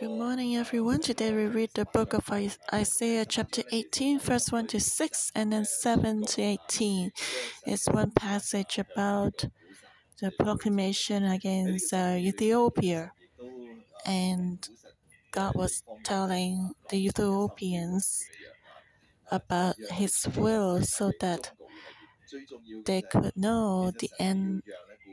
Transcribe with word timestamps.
Good 0.00 0.12
morning, 0.12 0.56
everyone. 0.56 1.00
Today 1.00 1.30
we 1.30 1.44
read 1.44 1.72
the 1.74 1.84
book 1.84 2.14
of 2.14 2.26
Isaiah, 2.72 3.26
chapter 3.26 3.62
18, 3.70 4.18
verse 4.18 4.50
1 4.50 4.68
to 4.68 4.80
6, 4.80 5.32
and 5.34 5.52
then 5.52 5.66
7 5.66 6.24
to 6.24 6.40
18. 6.40 7.12
It's 7.66 7.86
one 7.86 8.10
passage 8.12 8.78
about 8.78 9.44
the 10.18 10.30
proclamation 10.30 11.24
against 11.24 11.92
uh, 11.92 12.16
Ethiopia. 12.16 13.12
And 14.06 14.66
God 15.32 15.54
was 15.54 15.82
telling 16.02 16.72
the 16.88 17.04
Ethiopians 17.04 18.24
about 19.30 19.76
His 19.90 20.26
will 20.34 20.80
so 20.80 21.12
that 21.20 21.52
they 22.86 23.02
could 23.02 23.36
know 23.36 23.90
the 23.90 24.08
end 24.18 24.62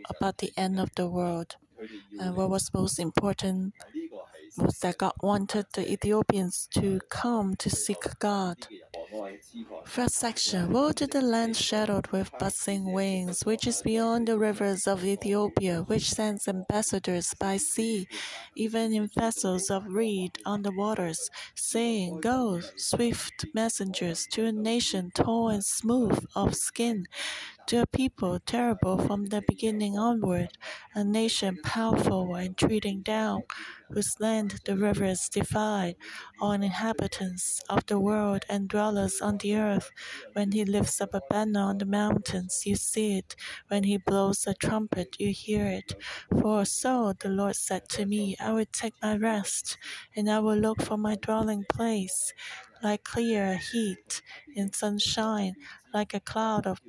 about 0.09 0.37
the 0.37 0.53
end 0.55 0.79
of 0.79 0.95
the 0.95 1.09
world. 1.09 1.57
And 2.21 2.37
what 2.37 2.49
was 2.49 2.73
most 2.73 2.99
important 2.99 3.73
that 4.81 4.97
God 4.97 5.13
wanted 5.21 5.65
the 5.73 5.91
Ethiopians 5.91 6.67
to 6.71 6.99
come 7.09 7.55
to 7.57 7.69
seek 7.69 8.03
God. 8.19 8.67
First 9.85 10.15
section 10.15 10.71
Woe 10.71 10.91
to 10.91 11.07
the 11.07 11.21
land 11.21 11.55
shadowed 11.55 12.07
with 12.07 12.31
buzzing 12.37 12.91
wings, 12.91 13.45
which 13.45 13.65
is 13.67 13.81
beyond 13.81 14.27
the 14.27 14.37
rivers 14.37 14.87
of 14.87 15.03
Ethiopia, 15.05 15.81
which 15.83 16.11
sends 16.11 16.47
ambassadors 16.47 17.33
by 17.39 17.57
sea, 17.57 18.07
even 18.55 18.93
in 18.93 19.07
vessels 19.07 19.69
of 19.69 19.85
reed 19.87 20.37
on 20.45 20.61
the 20.63 20.71
waters, 20.71 21.29
saying, 21.55 22.19
Go, 22.21 22.61
swift 22.75 23.45
messengers, 23.53 24.27
to 24.31 24.45
a 24.45 24.51
nation 24.51 25.11
tall 25.13 25.49
and 25.49 25.63
smooth 25.63 26.25
of 26.35 26.55
skin 26.55 27.05
to 27.67 27.81
a 27.81 27.87
people 27.87 28.39
terrible 28.39 28.97
from 28.97 29.25
the 29.27 29.41
beginning 29.47 29.97
onward, 29.97 30.49
a 30.95 31.03
nation 31.03 31.57
powerful 31.63 32.35
and 32.35 32.57
treating 32.57 33.01
down, 33.01 33.43
whose 33.89 34.19
land 34.19 34.59
the 34.65 34.75
rivers 34.77 35.29
divide, 35.29 35.95
all 36.39 36.51
inhabitants 36.53 37.61
of 37.69 37.85
the 37.87 37.99
world 37.99 38.45
and 38.49 38.69
dwellers 38.69 39.21
on 39.21 39.37
the 39.37 39.55
earth. 39.55 39.91
When 40.33 40.51
he 40.51 40.65
lifts 40.65 41.01
up 41.01 41.13
a 41.13 41.21
banner 41.29 41.61
on 41.61 41.77
the 41.79 41.85
mountains, 41.85 42.63
you 42.65 42.75
see 42.75 43.17
it. 43.17 43.35
When 43.67 43.83
he 43.83 43.97
blows 43.97 44.45
a 44.47 44.53
trumpet, 44.53 45.15
you 45.19 45.31
hear 45.31 45.65
it. 45.67 45.93
For 46.31 46.65
so 46.65 47.13
the 47.19 47.29
Lord 47.29 47.55
said 47.55 47.89
to 47.89 48.05
me, 48.05 48.35
I 48.39 48.53
will 48.53 48.65
take 48.71 48.93
my 49.01 49.17
rest, 49.17 49.77
and 50.15 50.29
I 50.29 50.39
will 50.39 50.57
look 50.57 50.81
for 50.81 50.97
my 50.97 51.15
dwelling 51.15 51.65
place, 51.69 52.33
like 52.83 53.03
clear 53.03 53.57
heat 53.57 54.21
in 54.55 54.71
sunshine, 54.73 55.55
like 55.93 56.13
a 56.13 56.19
cloud 56.19 56.65
of 56.67 56.81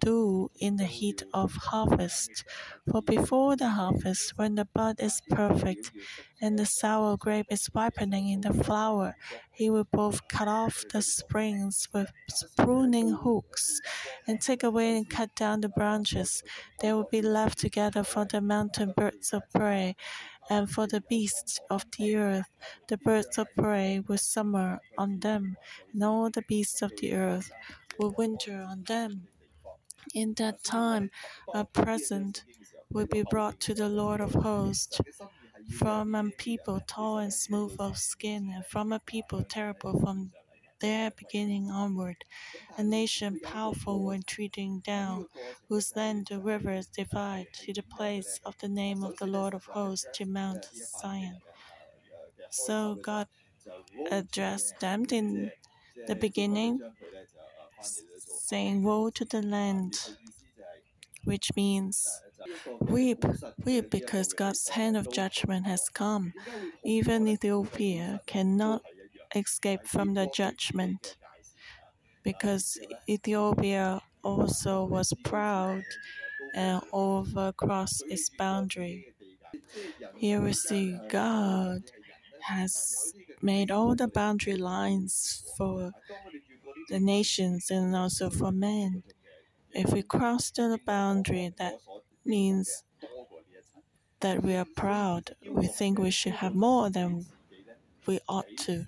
do 0.00 0.50
in 0.58 0.76
the 0.76 0.84
heat 0.86 1.22
of 1.32 1.52
harvest. 1.54 2.44
For 2.90 3.02
before 3.02 3.56
the 3.56 3.70
harvest, 3.70 4.36
when 4.36 4.54
the 4.54 4.64
bud 4.64 5.00
is 5.00 5.20
perfect 5.30 5.92
and 6.40 6.58
the 6.58 6.66
sour 6.66 7.16
grape 7.16 7.46
is 7.50 7.70
ripening 7.74 8.28
in 8.28 8.40
the 8.42 8.52
flower, 8.52 9.16
he 9.50 9.70
will 9.70 9.84
both 9.90 10.28
cut 10.28 10.48
off 10.48 10.84
the 10.92 11.02
springs 11.02 11.88
with 11.92 12.12
pruning 12.56 13.10
hooks 13.12 13.80
and 14.26 14.40
take 14.40 14.62
away 14.62 14.96
and 14.96 15.08
cut 15.08 15.34
down 15.34 15.60
the 15.60 15.68
branches. 15.68 16.42
They 16.80 16.92
will 16.92 17.08
be 17.10 17.22
left 17.22 17.58
together 17.58 18.04
for 18.04 18.24
the 18.24 18.40
mountain 18.40 18.92
birds 18.96 19.32
of 19.32 19.42
prey 19.52 19.96
and 20.50 20.70
for 20.70 20.86
the 20.86 21.00
beasts 21.00 21.60
of 21.70 21.84
the 21.96 22.16
earth. 22.16 22.48
The 22.88 22.98
birds 22.98 23.38
of 23.38 23.48
prey 23.56 24.00
will 24.00 24.18
summer 24.18 24.80
on 24.98 25.20
them, 25.20 25.56
and 25.92 26.02
all 26.04 26.30
the 26.30 26.42
beasts 26.42 26.82
of 26.82 26.92
the 26.98 27.14
earth 27.14 27.50
will 27.98 28.12
winter 28.16 28.62
on 28.62 28.84
them. 28.84 29.28
In 30.12 30.34
that 30.34 30.62
time, 30.64 31.10
a 31.54 31.64
present 31.64 32.44
will 32.90 33.06
be 33.06 33.22
brought 33.22 33.60
to 33.60 33.74
the 33.74 33.88
Lord 33.88 34.20
of 34.20 34.34
hosts 34.34 35.00
from 35.78 36.14
a 36.14 36.30
people 36.30 36.80
tall 36.86 37.18
and 37.18 37.32
smooth 37.32 37.76
of 37.78 37.96
skin, 37.98 38.50
and 38.54 38.66
from 38.66 38.92
a 38.92 38.98
people 39.00 39.42
terrible 39.44 39.98
from 40.00 40.32
their 40.80 41.10
beginning 41.10 41.70
onward, 41.70 42.24
a 42.76 42.82
nation 42.82 43.40
powerful 43.40 44.04
when 44.04 44.22
treating 44.22 44.80
down, 44.80 45.28
whose 45.68 45.94
land 45.96 46.26
the 46.28 46.38
rivers 46.38 46.86
divide 46.88 47.46
to 47.54 47.72
the 47.72 47.82
place 47.82 48.40
of 48.44 48.58
the 48.58 48.68
name 48.68 49.02
of 49.04 49.16
the 49.16 49.26
Lord 49.26 49.54
of 49.54 49.64
hosts 49.66 50.06
to 50.14 50.26
Mount 50.26 50.66
Zion. 50.74 51.40
So 52.50 52.94
God 52.94 53.28
addressed 54.10 54.80
them 54.80 55.04
in 55.10 55.52
the 56.06 56.14
beginning 56.16 56.80
saying, 58.46 58.82
Woe 58.82 59.10
to 59.10 59.24
the 59.24 59.42
land, 59.42 59.98
which 61.24 61.50
means 61.56 62.06
weep, 62.80 63.24
weep 63.64 63.90
because 63.90 64.32
God's 64.32 64.68
hand 64.68 64.96
of 64.96 65.10
judgment 65.12 65.66
has 65.66 65.88
come. 65.88 66.32
Even 66.84 67.28
Ethiopia 67.28 68.20
cannot 68.26 68.82
escape 69.34 69.86
from 69.86 70.14
the 70.14 70.26
judgment 70.32 71.16
because 72.22 72.78
Ethiopia 73.08 74.00
also 74.22 74.84
was 74.84 75.12
proud 75.24 75.82
and 76.54 76.82
overcrossed 76.92 78.02
its 78.08 78.30
boundary. 78.30 79.06
Here 80.16 80.40
we 80.40 80.52
see 80.52 80.98
God 81.10 81.82
has 82.42 83.12
made 83.42 83.70
all 83.70 83.94
the 83.94 84.08
boundary 84.08 84.56
lines 84.56 85.42
for 85.56 85.92
the 86.88 87.00
nations 87.00 87.70
and 87.70 87.94
also 87.96 88.30
for 88.30 88.52
men. 88.52 89.04
If 89.72 89.92
we 89.92 90.02
cross 90.02 90.50
the 90.50 90.80
boundary, 90.86 91.52
that 91.58 91.76
means 92.24 92.84
that 94.20 94.42
we 94.42 94.54
are 94.54 94.66
proud. 94.76 95.36
We 95.48 95.66
think 95.66 95.98
we 95.98 96.10
should 96.10 96.32
have 96.34 96.54
more 96.54 96.90
than 96.90 97.26
we 98.06 98.20
ought 98.28 98.48
to. 98.58 98.86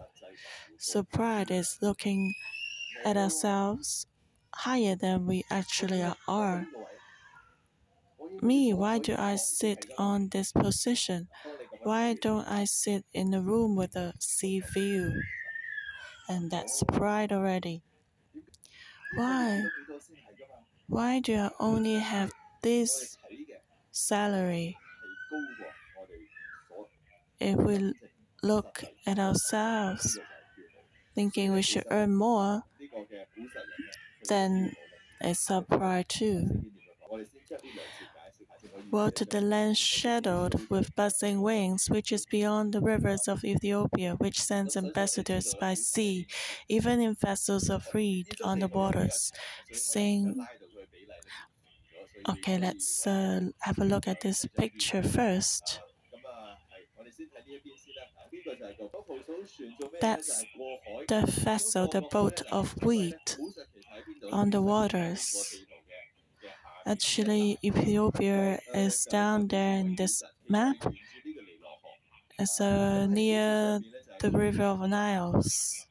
So 0.78 1.04
pride 1.04 1.50
is 1.50 1.78
looking 1.82 2.34
at 3.04 3.16
ourselves 3.16 4.06
higher 4.54 4.96
than 4.96 5.26
we 5.26 5.44
actually 5.50 6.04
are. 6.28 6.68
Me, 8.40 8.72
why 8.72 8.98
do 8.98 9.14
I 9.14 9.36
sit 9.36 9.84
on 9.98 10.30
this 10.30 10.50
position? 10.50 11.28
Why 11.82 12.14
don't 12.14 12.46
I 12.46 12.64
sit 12.64 13.04
in 13.12 13.34
a 13.34 13.42
room 13.42 13.76
with 13.76 13.94
a 13.94 14.14
sea 14.20 14.60
view? 14.60 15.12
And 16.28 16.50
that's 16.52 16.82
pride 16.84 17.32
already. 17.32 17.82
Why? 19.16 19.62
Why 20.88 21.20
do 21.20 21.36
I 21.36 21.50
only 21.60 21.94
have 21.94 22.32
this 22.62 23.18
salary? 23.92 24.78
If 27.40 27.56
we 27.56 27.94
look 28.42 28.84
at 29.06 29.18
ourselves, 29.18 30.18
thinking 31.14 31.52
we 31.52 31.62
should 31.62 31.84
earn 31.90 32.14
more, 32.14 32.64
then 34.28 34.74
it's 35.20 35.50
our 35.50 35.62
pride 35.62 36.08
too. 36.08 36.70
To 38.92 39.24
the 39.24 39.40
land 39.40 39.76
shadowed 39.78 40.68
with 40.70 40.94
buzzing 40.94 41.40
wings, 41.40 41.88
which 41.88 42.10
is 42.12 42.26
beyond 42.26 42.72
the 42.72 42.80
rivers 42.80 43.28
of 43.28 43.44
Ethiopia, 43.44 44.14
which 44.16 44.40
sends 44.40 44.76
ambassadors 44.76 45.54
by 45.60 45.74
sea, 45.74 46.26
even 46.68 47.00
in 47.00 47.14
vessels 47.14 47.68
of 47.70 47.86
reed 47.94 48.36
on 48.42 48.58
the 48.60 48.68
waters, 48.68 49.32
saying, 49.72 50.46
Okay, 52.28 52.58
let's 52.58 53.06
uh, 53.06 53.40
have 53.60 53.78
a 53.78 53.84
look 53.84 54.06
at 54.06 54.20
this 54.20 54.44
picture 54.44 55.02
first. 55.02 55.80
That's 60.00 60.44
the 61.08 61.26
vessel, 61.26 61.88
the 61.88 62.02
boat 62.02 62.42
of 62.52 62.82
wheat 62.82 63.38
on 64.32 64.50
the 64.50 64.62
waters. 64.62 65.60
Actually, 66.86 67.58
Ethiopia 67.62 68.58
is 68.72 69.04
down 69.04 69.48
there 69.48 69.76
in 69.76 69.94
this 69.96 70.22
map. 70.48 70.76
It's 72.38 72.60
uh, 72.60 73.06
near 73.06 73.80
the 74.20 74.30
river 74.30 74.62
of 74.64 74.80
Niles. 74.88 75.86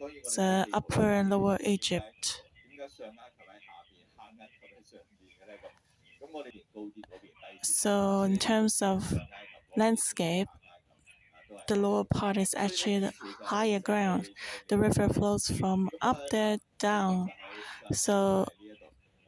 It's 0.00 0.38
uh, 0.38 0.64
upper 0.72 1.10
and 1.10 1.30
lower 1.30 1.58
Egypt. 1.62 2.42
So, 7.62 8.22
in 8.22 8.38
terms 8.38 8.80
of 8.82 9.12
landscape, 9.76 10.48
the 11.68 11.76
lower 11.76 12.04
part 12.04 12.36
is 12.36 12.54
actually 12.56 12.98
the 13.00 13.12
higher 13.42 13.80
ground. 13.80 14.30
The 14.68 14.78
river 14.78 15.08
flows 15.08 15.46
from 15.50 15.90
up 16.00 16.18
there 16.30 16.58
down. 16.78 17.32
So 17.92 18.46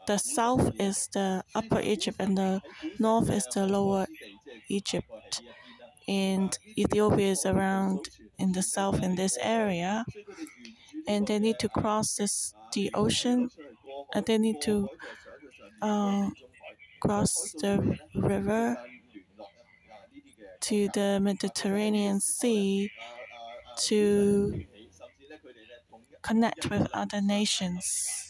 the 0.08 0.18
south 0.18 0.72
is 0.80 1.08
the 1.12 1.44
upper 1.54 1.80
Egypt 1.80 2.18
and 2.20 2.36
the 2.38 2.62
north 2.98 3.30
is 3.30 3.46
the 3.54 3.66
lower 3.66 4.06
Egypt. 4.68 5.42
And 6.08 6.58
Ethiopia 6.78 7.28
is 7.32 7.44
around 7.46 8.08
in 8.38 8.52
the 8.52 8.62
south 8.62 9.02
in 9.02 9.16
this 9.16 9.38
area. 9.40 10.04
And 11.06 11.26
they 11.26 11.38
need 11.38 11.58
to 11.60 11.68
cross 11.68 12.16
this 12.16 12.54
the 12.72 12.90
ocean 12.94 13.50
and 14.14 14.26
they 14.26 14.38
need 14.38 14.60
to 14.62 14.88
uh, 15.82 16.30
cross 17.00 17.52
the 17.62 17.98
river 18.14 18.76
to 20.60 20.88
the 20.94 21.18
Mediterranean 21.20 22.20
Sea 22.20 22.90
to 23.78 24.64
connect 26.22 26.70
with 26.70 26.88
other 26.94 27.20
nations. 27.20 28.27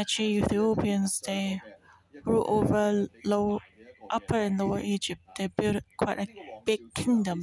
Actually, 0.00 0.36
Ethiopians 0.42 1.20
they 1.26 1.60
rule 2.24 2.46
over 2.56 3.08
low, 3.24 3.58
upper 4.16 4.36
and 4.46 4.58
lower 4.58 4.80
Egypt. 4.94 5.22
They 5.36 5.48
built 5.48 5.82
quite 5.96 6.18
a 6.20 6.28
big 6.64 6.80
kingdom. 6.94 7.38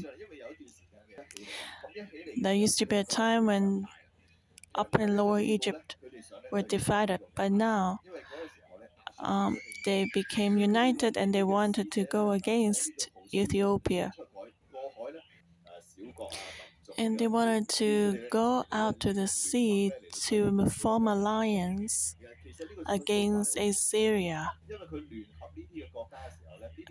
There 2.42 2.54
used 2.54 2.78
to 2.80 2.86
be 2.86 2.98
a 2.98 3.04
time 3.04 3.46
when 3.46 3.88
Upper 4.76 5.02
and 5.02 5.18
Lower 5.18 5.40
Egypt 5.40 5.96
were 6.52 6.62
divided, 6.62 7.22
but 7.36 7.52
now 7.52 8.02
um, 9.20 9.58
they 9.86 10.08
became 10.14 10.58
united 10.58 11.18
and 11.18 11.34
they 11.34 11.44
wanted 11.44 11.92
to 11.94 12.06
go 12.06 12.32
against 12.32 13.10
Ethiopia. 13.34 14.14
And 16.98 17.20
they 17.20 17.28
wanted 17.28 17.68
to 17.82 18.28
go 18.32 18.64
out 18.72 19.00
to 19.02 19.14
the 19.14 19.28
sea 19.28 19.92
to 20.28 20.66
form 20.70 21.08
alliance 21.08 22.16
against 22.88 23.58
Assyria, 23.58 24.54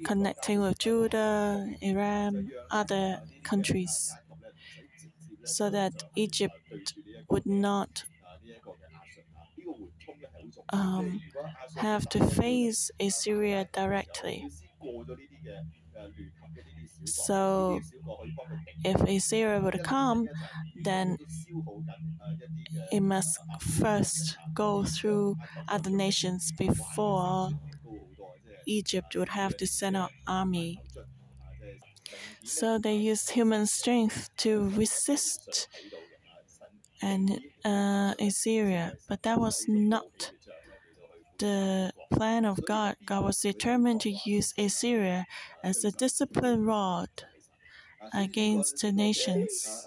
connecting 0.04 0.60
with 0.60 0.78
Judah, 0.78 1.66
Iran, 1.80 2.52
other 2.70 3.22
countries 3.42 4.14
so 5.44 5.70
that 5.70 6.04
Egypt 6.14 6.94
would 7.30 7.46
not 7.46 8.04
um, 10.72 11.20
have 11.76 12.08
to 12.10 12.24
face 12.26 12.90
Assyria 13.00 13.68
directly. 13.72 14.48
So, 17.04 17.80
if 18.84 19.00
Assyria 19.02 19.60
would 19.60 19.82
come, 19.82 20.28
then 20.74 21.18
it 22.92 23.00
must 23.00 23.38
first 23.60 24.36
go 24.54 24.84
through 24.84 25.36
other 25.68 25.90
nations 25.90 26.52
before 26.52 27.50
Egypt 28.66 29.16
would 29.16 29.30
have 29.30 29.56
to 29.56 29.66
send 29.66 29.96
out 29.96 30.12
army. 30.26 30.82
So 32.44 32.78
they 32.78 32.94
used 32.96 33.30
human 33.30 33.66
strength 33.66 34.30
to 34.38 34.68
resist 34.70 35.68
and 37.02 37.40
uh, 37.64 38.14
Assyria, 38.18 38.94
but 39.08 39.22
that 39.22 39.38
was 39.38 39.64
not 39.68 40.32
the 41.38 41.92
plan 42.12 42.44
of 42.44 42.64
God. 42.66 42.96
God 43.04 43.24
was 43.24 43.40
determined 43.40 44.00
to 44.02 44.10
use 44.24 44.54
Assyria 44.56 45.26
as 45.62 45.84
a 45.84 45.90
discipline 45.90 46.64
rod 46.64 47.08
against 48.12 48.80
the 48.80 48.92
nations. 48.92 49.86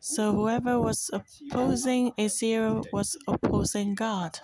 So 0.00 0.32
whoever 0.32 0.80
was 0.80 1.10
opposing 1.12 2.12
Assyria 2.18 2.82
was 2.92 3.16
opposing 3.26 3.94
God. 3.94 4.40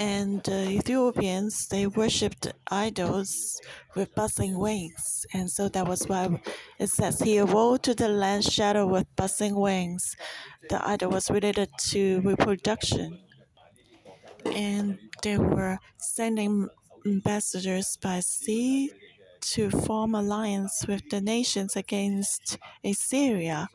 And 0.00 0.42
the 0.44 0.70
Ethiopians, 0.70 1.66
they 1.68 1.88
worshipped 1.88 2.52
idols 2.70 3.60
with 3.96 4.14
buzzing 4.14 4.56
wings. 4.56 5.26
And 5.34 5.50
so 5.50 5.68
that 5.70 5.88
was 5.88 6.06
why 6.06 6.40
it 6.78 6.88
says 6.88 7.20
here, 7.20 7.44
Woe 7.44 7.76
to 7.78 7.94
the 7.94 8.08
land 8.08 8.44
shadow 8.44 8.86
with 8.86 9.06
buzzing 9.16 9.56
wings. 9.56 10.14
The 10.70 10.86
idol 10.86 11.10
was 11.10 11.30
related 11.30 11.70
to 11.90 12.20
reproduction. 12.20 13.18
And 14.46 14.98
they 15.22 15.38
were 15.38 15.78
sending 15.98 16.68
ambassadors 17.06 17.96
by 18.00 18.20
sea 18.20 18.90
to 19.40 19.70
form 19.70 20.14
alliance 20.14 20.86
with 20.86 21.08
the 21.10 21.20
nations 21.20 21.76
against 21.76 22.58
Assyria. 22.84 23.68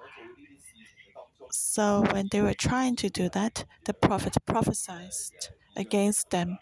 So 1.52 2.04
when 2.12 2.28
they 2.32 2.42
were 2.42 2.54
trying 2.54 2.96
to 2.98 3.10
do 3.10 3.30
that, 3.30 3.66
the 3.86 3.94
prophet 3.94 4.36
prophesied 4.46 5.12
against 5.76 6.30
them, 6.32 6.58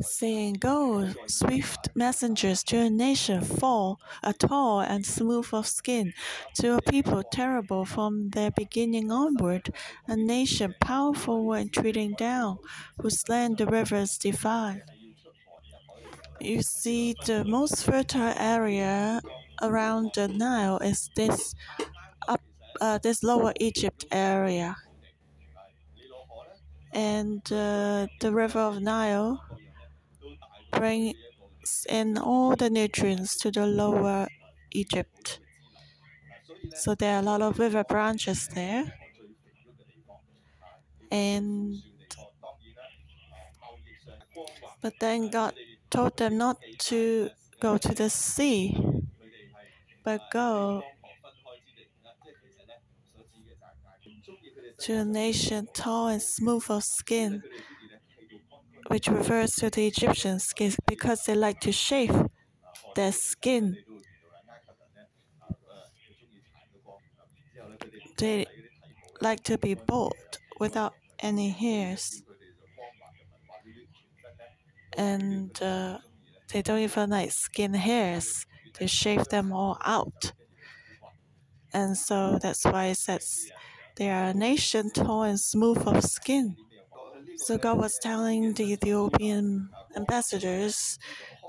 saying, 0.00 0.54
Go, 0.54 1.12
swift 1.26 1.88
messengers 1.94 2.62
to 2.64 2.78
a 2.78 2.90
nation 2.90 3.42
full, 3.42 4.00
a 4.22 4.32
tall 4.32 4.80
and 4.80 5.04
smooth 5.06 5.48
of 5.52 5.66
skin, 5.66 6.12
to 6.56 6.76
a 6.76 6.82
people 6.82 7.22
terrible 7.22 7.84
from 7.84 8.30
their 8.30 8.50
beginning 8.50 9.10
onward, 9.10 9.70
a 10.06 10.16
nation 10.16 10.74
powerful 10.80 11.52
and 11.52 11.72
treading 11.72 12.14
down, 12.14 12.58
whose 13.00 13.28
land 13.28 13.58
the 13.58 13.66
rivers 13.66 14.18
divide. 14.18 14.82
You 16.40 16.62
see, 16.62 17.14
the 17.26 17.44
most 17.44 17.84
fertile 17.84 18.32
area 18.36 19.20
around 19.62 20.12
the 20.14 20.28
Nile 20.28 20.78
is 20.78 21.10
this 21.16 21.54
up, 22.28 22.42
uh, 22.80 22.98
this 22.98 23.22
lower 23.22 23.52
Egypt 23.60 24.04
area 24.10 24.76
and 26.92 27.42
uh, 27.52 28.06
the 28.20 28.32
river 28.32 28.58
of 28.58 28.80
Nile 28.80 29.44
brings 30.76 31.14
in 31.88 32.18
all 32.18 32.56
the 32.56 32.70
nutrients 32.70 33.36
to 33.38 33.50
the 33.50 33.66
lower 33.66 34.28
Egypt. 34.72 35.40
So 36.74 36.94
there 36.94 37.16
are 37.16 37.20
a 37.20 37.22
lot 37.22 37.42
of 37.42 37.58
river 37.58 37.84
branches 37.84 38.48
there. 38.48 38.92
And 41.10 41.76
but 44.82 44.94
then 45.00 45.30
God 45.30 45.54
told 45.90 46.16
them 46.16 46.36
not 46.36 46.58
to 46.90 47.30
go 47.60 47.78
to 47.78 47.94
the 47.94 48.10
sea, 48.10 48.76
but 50.04 50.20
go 50.32 50.82
to 54.78 54.92
a 54.92 55.04
nation 55.04 55.68
tall 55.72 56.08
and 56.08 56.22
smooth 56.22 56.64
of 56.68 56.84
skin, 56.84 57.42
which 58.88 59.08
refers 59.08 59.52
to 59.52 59.70
the 59.70 59.86
Egyptians 59.86 60.52
because 60.86 61.24
they 61.24 61.34
like 61.34 61.60
to 61.60 61.72
shave 61.72 62.14
their 62.94 63.12
skin. 63.12 63.76
They 68.18 68.46
like 69.20 69.42
to 69.44 69.58
be 69.58 69.74
bald 69.74 70.38
without 70.58 70.94
any 71.18 71.50
hairs. 71.50 72.22
And 74.96 75.60
uh, 75.62 75.98
they 76.52 76.62
don't 76.62 76.78
even 76.78 77.10
like 77.10 77.32
skin 77.32 77.74
hairs. 77.74 78.46
They 78.78 78.86
shave 78.86 79.28
them 79.28 79.52
all 79.52 79.78
out. 79.84 80.32
And 81.72 81.96
so 81.96 82.38
that's 82.40 82.64
why 82.64 82.86
it 82.86 82.96
says 82.96 83.50
they 83.96 84.08
are 84.10 84.28
a 84.28 84.34
nation 84.34 84.90
tall 84.90 85.24
and 85.24 85.38
smooth 85.38 85.86
of 85.86 86.02
skin. 86.04 86.56
So 87.36 87.56
God 87.58 87.78
was 87.78 87.98
telling 87.98 88.52
the 88.54 88.72
Ethiopian 88.72 89.70
ambassadors, 89.96 90.98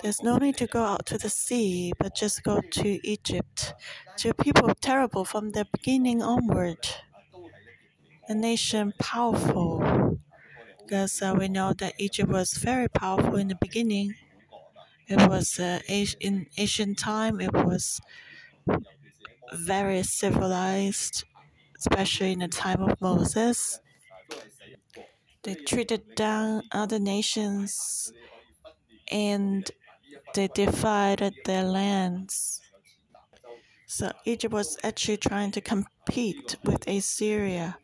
there's 0.01 0.21
no 0.21 0.37
need 0.37 0.55
to 0.57 0.67
go 0.67 0.83
out 0.83 1.05
to 1.07 1.17
the 1.17 1.29
sea, 1.29 1.93
but 1.99 2.15
just 2.15 2.43
go 2.43 2.61
to 2.61 3.07
Egypt, 3.07 3.73
to 4.17 4.29
a 4.29 4.33
people 4.33 4.73
terrible 4.75 5.25
from 5.25 5.51
the 5.51 5.65
beginning 5.73 6.21
onward, 6.21 6.77
a 8.27 8.33
nation 8.35 8.93
powerful. 8.99 10.19
Because 10.83 11.21
uh, 11.21 11.35
we 11.37 11.47
know 11.49 11.73
that 11.73 11.95
Egypt 11.99 12.29
was 12.29 12.53
very 12.53 12.89
powerful 12.89 13.35
in 13.37 13.49
the 13.49 13.57
beginning. 13.61 14.15
It 15.07 15.29
was 15.29 15.59
uh, 15.59 15.81
in 15.89 16.47
ancient 16.57 16.99
time. 16.99 17.41
It 17.41 17.53
was 17.53 18.01
very 19.53 20.03
civilized 20.03 21.23
especially 21.79 22.33
in 22.33 22.39
the 22.41 22.49
time 22.49 22.81
of 22.83 23.01
Moses. 23.01 23.79
They 25.43 25.55
treated 25.55 26.15
down 26.15 26.63
other 26.71 26.99
nations 26.99 28.11
and 29.11 29.69
they 30.33 30.47
divided 30.49 31.33
their 31.45 31.63
lands. 31.63 32.61
So 33.87 34.11
Egypt 34.25 34.53
was 34.53 34.77
actually 34.83 35.17
trying 35.17 35.51
to 35.51 35.61
compete 35.61 36.57
with 36.63 36.87
Assyria 36.87 37.77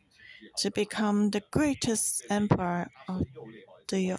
to 0.58 0.72
become 0.72 1.30
the 1.32 1.42
greatest 1.52 2.24
empire 2.30 2.90
of 3.08 3.26
the 3.90 4.18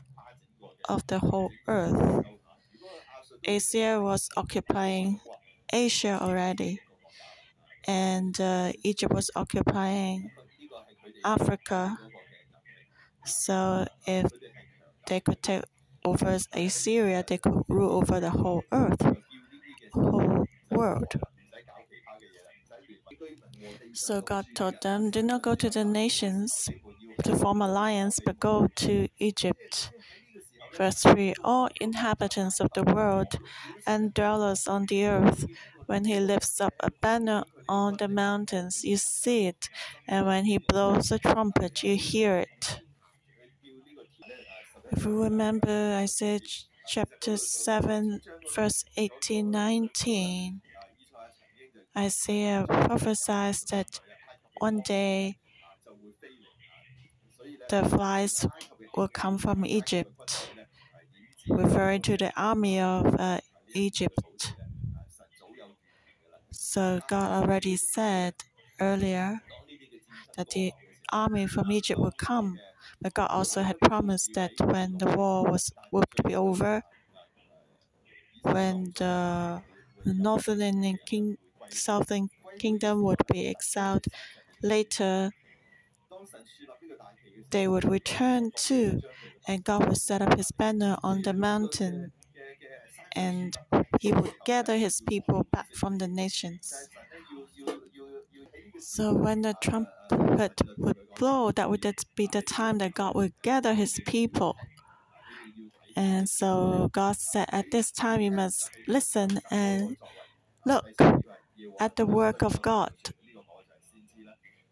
of 0.88 1.06
the 1.06 1.18
whole 1.18 1.50
earth. 1.66 2.26
Assyria 3.46 4.00
was 4.00 4.28
occupying 4.36 5.20
Asia 5.72 6.18
already 6.20 6.80
and 7.86 8.40
uh, 8.40 8.72
Egypt 8.82 9.12
was 9.12 9.30
occupying 9.36 10.30
Africa. 11.24 11.98
So 13.24 13.86
if 14.06 14.30
they 15.06 15.20
could 15.20 15.42
take 15.42 15.64
over 16.04 16.38
Assyria, 16.52 17.24
they 17.26 17.38
could 17.38 17.64
rule 17.68 17.92
over 17.92 18.20
the 18.20 18.30
whole 18.30 18.64
earth, 18.72 19.02
whole 19.94 20.46
world. 20.70 21.12
So 23.92 24.20
God 24.20 24.46
told 24.54 24.80
them, 24.82 25.10
do 25.10 25.22
not 25.22 25.42
go 25.42 25.54
to 25.54 25.70
the 25.70 25.84
nations 25.84 26.68
to 27.22 27.36
form 27.36 27.62
alliance, 27.62 28.18
but 28.20 28.38
go 28.40 28.66
to 28.66 29.08
Egypt 29.18 29.92
Verse 30.76 31.02
3 31.02 31.34
All 31.44 31.68
inhabitants 31.80 32.60
of 32.60 32.70
the 32.74 32.84
world 32.84 33.38
and 33.86 34.14
dwellers 34.14 34.66
on 34.68 34.86
the 34.86 35.06
earth, 35.06 35.46
when 35.86 36.04
he 36.06 36.20
lifts 36.20 36.60
up 36.60 36.74
a 36.80 36.90
banner 37.02 37.44
on 37.68 37.96
the 37.98 38.08
mountains, 38.08 38.84
you 38.84 38.96
see 38.98 39.46
it, 39.46 39.70
and 40.08 40.26
when 40.26 40.44
he 40.46 40.58
blows 40.58 41.12
a 41.12 41.18
trumpet, 41.18 41.82
you 41.82 41.96
hear 41.96 42.38
it. 42.38 42.80
If 44.96 45.04
you 45.04 45.24
remember, 45.24 45.96
I 46.00 46.06
said 46.06 46.42
chapter 46.86 47.36
7, 47.36 48.20
verse 48.54 48.84
18 48.96 49.50
19, 49.50 50.60
Isaiah 51.96 52.64
prophesies 52.68 53.64
that 53.64 54.00
one 54.58 54.80
day 54.86 55.38
the 57.70 57.84
flies 57.84 58.46
will 58.96 59.08
come 59.08 59.36
from 59.36 59.66
Egypt, 59.66 60.50
referring 61.48 62.02
to 62.02 62.16
the 62.16 62.32
army 62.40 62.78
of 62.78 63.16
uh, 63.18 63.40
Egypt. 63.74 64.54
So 66.52 67.00
God 67.08 67.42
already 67.42 67.76
said 67.76 68.34
earlier 68.80 69.40
that 70.36 70.50
the 70.50 70.72
army 71.12 71.46
from 71.48 71.72
Egypt 71.72 71.98
would 72.00 72.16
come, 72.16 72.58
God 73.10 73.28
also 73.30 73.62
had 73.62 73.78
promised 73.80 74.32
that 74.34 74.52
when 74.60 74.98
the 74.98 75.06
war 75.16 75.44
was 75.44 75.70
would 75.92 76.08
be 76.26 76.34
over, 76.34 76.82
when 78.42 78.92
the 78.96 79.62
northern 80.04 80.60
and 80.84 80.98
king, 81.06 81.38
southern 81.70 82.28
kingdom 82.58 83.02
would 83.02 83.22
be 83.32 83.48
exiled, 83.48 84.06
later 84.62 85.30
they 87.50 87.66
would 87.68 87.84
return 87.84 88.50
too, 88.54 89.00
and 89.46 89.64
God 89.64 89.88
would 89.88 89.96
set 89.96 90.20
up 90.22 90.36
his 90.36 90.50
banner 90.52 90.96
on 91.02 91.22
the 91.22 91.32
mountain, 91.32 92.12
and 93.12 93.56
he 94.00 94.12
would 94.12 94.34
gather 94.44 94.76
his 94.76 95.00
people 95.00 95.44
back 95.50 95.72
from 95.74 95.98
the 95.98 96.08
nations. 96.08 96.88
So 98.78 99.12
when 99.14 99.42
the 99.42 99.54
trumpet 99.60 100.60
would 100.78 100.96
blow, 101.16 101.50
that 101.52 101.70
would 101.70 101.86
be 102.16 102.26
the 102.26 102.42
time 102.42 102.78
that 102.78 102.94
God 102.94 103.14
would 103.14 103.32
gather 103.42 103.74
his 103.74 104.00
people. 104.06 104.56
And 105.96 106.28
so 106.28 106.90
God 106.92 107.16
said, 107.16 107.48
At 107.50 107.70
this 107.70 107.90
time 107.90 108.20
you 108.20 108.30
must 108.30 108.70
listen 108.86 109.40
and 109.50 109.96
look 110.66 110.86
at 111.78 111.96
the 111.96 112.06
work 112.06 112.42
of 112.42 112.62
God. 112.62 112.92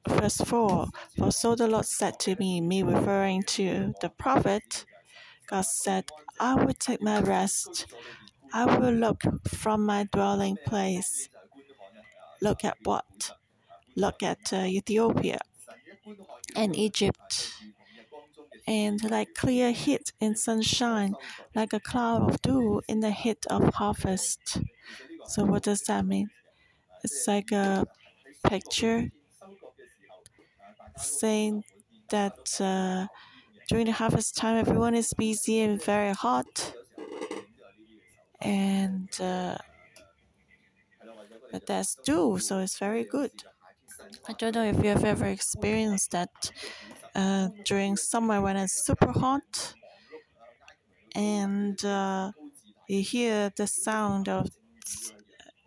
Verse 0.09 0.39
4 0.39 0.89
For 1.17 1.31
so 1.31 1.55
the 1.55 1.69
Lord 1.69 1.87
said 1.87 2.19
to 2.21 2.37
me, 2.37 2.61
me 2.61 2.83
referring 2.83 3.45
to 3.45 3.95
the 4.01 4.09
prophet, 4.09 4.85
God 5.47 5.63
said, 5.63 6.11
I 6.41 6.55
will 6.55 6.75
take 6.75 7.03
my 7.03 7.21
rest. 7.21 7.87
I 8.53 8.79
will 8.79 8.93
look 8.93 9.23
from 9.49 9.87
my 9.87 10.05
dwelling 10.05 10.59
place. 10.67 11.29
Look 12.41 12.65
at 12.65 12.77
what? 12.83 13.33
Look 13.97 14.23
at 14.23 14.53
uh, 14.53 14.57
Ethiopia 14.67 15.39
and 16.57 16.75
Egypt. 16.77 17.53
And 18.67 19.03
like 19.11 19.35
clear 19.35 19.71
heat 19.73 20.13
in 20.21 20.35
sunshine, 20.37 21.15
like 21.55 21.73
a 21.73 21.81
cloud 21.81 22.29
of 22.29 22.43
dew 22.43 22.83
in 22.89 23.01
the 23.01 23.11
heat 23.13 23.45
of 23.47 23.75
harvest. 23.75 24.59
So, 25.27 25.45
what 25.45 25.63
does 25.65 25.83
that 25.83 26.07
mean? 26.07 26.31
It's 27.05 27.27
like 27.29 27.53
a 27.53 27.87
picture 28.49 29.11
saying 30.97 31.65
that 32.11 32.61
uh, 32.61 33.07
during 33.69 33.87
the 33.87 33.93
harvest 33.93 34.37
time, 34.37 34.57
everyone 34.57 34.95
is 34.95 35.13
busy 35.15 35.61
and 35.61 35.83
very 35.83 36.13
hot. 36.13 36.75
And 38.41 39.09
uh, 39.21 39.57
but 41.53 41.67
that's 41.67 41.95
dew, 41.97 42.39
so 42.39 42.59
it's 42.59 42.79
very 42.79 43.05
good. 43.05 43.45
I 44.29 44.33
don't 44.33 44.55
know 44.55 44.65
if 44.65 44.77
you 44.83 44.91
have 44.91 45.05
ever 45.05 45.27
experienced 45.27 46.11
that 46.13 46.31
uh, 47.15 47.49
during 47.65 47.97
summer 47.97 48.41
when 48.41 48.57
it's 48.57 48.85
super 48.87 49.13
hot 49.13 49.75
and 51.15 51.85
uh, 51.85 52.33
you 52.89 53.03
hear 53.03 53.51
the 53.57 53.67
sound 53.67 54.29
of 54.29 54.49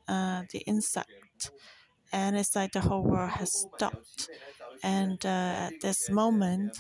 uh, 0.08 0.44
the 0.52 0.60
insect, 0.60 1.52
and 2.12 2.38
it's 2.38 2.56
like 2.56 2.72
the 2.74 2.82
whole 2.82 3.04
world 3.04 3.32
has 3.32 3.54
stopped. 3.54 4.30
And 4.84 5.24
uh, 5.26 5.70
at 5.70 5.82
this 5.82 6.10
moment, 6.10 6.78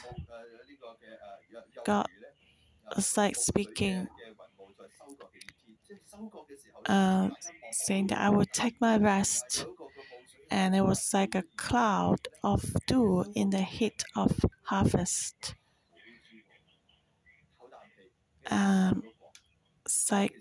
God 1.85 2.07
was 2.95 3.17
like 3.17 3.35
speaking, 3.35 4.07
uh, 6.85 7.29
saying 7.71 8.07
that 8.07 8.19
I 8.19 8.29
will 8.29 8.45
take 8.45 8.79
my 8.79 8.97
rest. 8.97 9.65
And 10.55 10.73
it 10.73 10.85
was 10.85 11.13
like 11.13 11.35
a 11.35 11.43
cloud 11.57 12.29
of 12.41 12.63
dew 12.87 13.25
in 13.35 13.49
the 13.49 13.61
heat 13.61 14.05
of 14.15 14.31
harvest. 14.63 15.53
Um, 18.49 19.03
like 20.09 20.33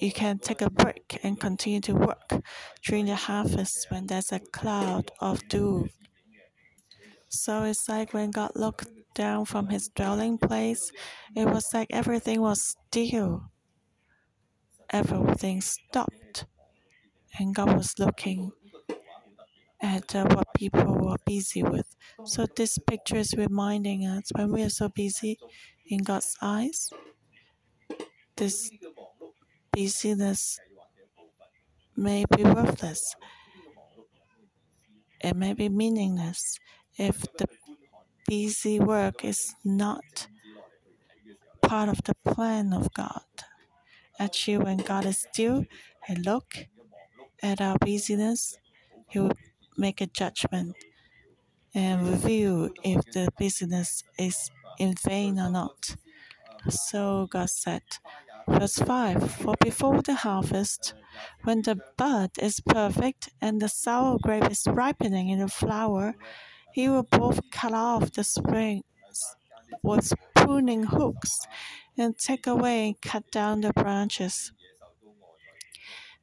you 0.00 0.10
can 0.10 0.40
take 0.40 0.60
a 0.60 0.70
break 0.70 1.20
and 1.22 1.38
continue 1.38 1.80
to 1.82 1.94
work 1.94 2.42
during 2.84 3.06
the 3.06 3.14
harvest 3.14 3.86
when 3.90 4.08
there's 4.08 4.32
a 4.32 4.40
cloud 4.40 5.12
of 5.20 5.46
dew. 5.48 5.88
So 7.28 7.62
it's 7.62 7.88
like 7.88 8.12
when 8.12 8.32
God 8.32 8.50
looked 8.56 8.88
down 9.14 9.44
from 9.44 9.68
his 9.68 9.88
dwelling 9.88 10.36
place, 10.36 10.90
it 11.36 11.46
was 11.46 11.72
like 11.72 11.88
everything 11.90 12.40
was 12.40 12.74
still. 12.90 13.50
Everything 14.90 15.60
stopped. 15.60 16.46
And 17.38 17.54
God 17.54 17.76
was 17.76 17.94
looking 17.98 18.52
at 19.82 20.14
uh, 20.14 20.24
what 20.26 20.54
people 20.54 20.94
were 20.94 21.16
busy 21.26 21.62
with. 21.62 21.96
So 22.24 22.46
this 22.46 22.78
picture 22.78 23.16
is 23.16 23.34
reminding 23.36 24.06
us 24.06 24.30
when 24.34 24.52
we 24.52 24.62
are 24.62 24.70
so 24.70 24.88
busy 24.88 25.38
in 25.86 25.98
God's 26.02 26.36
eyes, 26.40 26.90
this 28.36 28.70
busyness 29.72 30.60
may 31.96 32.24
be 32.36 32.44
worthless. 32.44 33.16
It 35.20 35.36
may 35.36 35.52
be 35.54 35.68
meaningless 35.68 36.58
if 36.96 37.22
the 37.38 37.46
busy 38.26 38.78
work 38.80 39.24
is 39.24 39.54
not 39.64 40.28
part 41.62 41.88
of 41.88 42.02
the 42.04 42.14
plan 42.24 42.72
of 42.72 42.92
God. 42.94 43.22
Actually, 44.18 44.58
when 44.58 44.76
God 44.78 45.06
is 45.06 45.26
still 45.30 45.64
and 46.08 46.24
look 46.24 46.66
at 47.42 47.60
our 47.60 47.76
busyness, 47.78 48.56
He 49.08 49.18
will 49.18 49.32
make 49.76 50.00
a 50.00 50.06
judgment 50.06 50.76
and 51.74 52.08
review 52.08 52.72
if 52.84 53.04
the 53.12 53.28
business 53.38 54.04
is 54.18 54.50
in 54.78 54.94
vain 55.06 55.38
or 55.38 55.50
not. 55.50 55.96
So 56.68 57.26
God 57.30 57.50
said, 57.50 57.82
verse 58.48 58.78
5 58.78 59.30
For 59.32 59.54
before 59.60 60.02
the 60.02 60.14
harvest, 60.14 60.94
when 61.44 61.62
the 61.62 61.80
bud 61.96 62.30
is 62.40 62.60
perfect 62.60 63.30
and 63.40 63.60
the 63.60 63.68
sour 63.68 64.18
grape 64.22 64.50
is 64.50 64.66
ripening 64.66 65.28
in 65.28 65.40
the 65.40 65.48
flower, 65.48 66.14
he 66.72 66.88
will 66.88 67.02
both 67.02 67.40
cut 67.50 67.72
off 67.72 68.12
the 68.12 68.24
springs 68.24 68.82
with 69.82 70.12
pruning 70.34 70.84
hooks 70.84 71.46
and 71.98 72.16
take 72.16 72.46
away 72.46 72.86
and 72.86 73.00
cut 73.00 73.30
down 73.30 73.60
the 73.60 73.72
branches. 73.72 74.52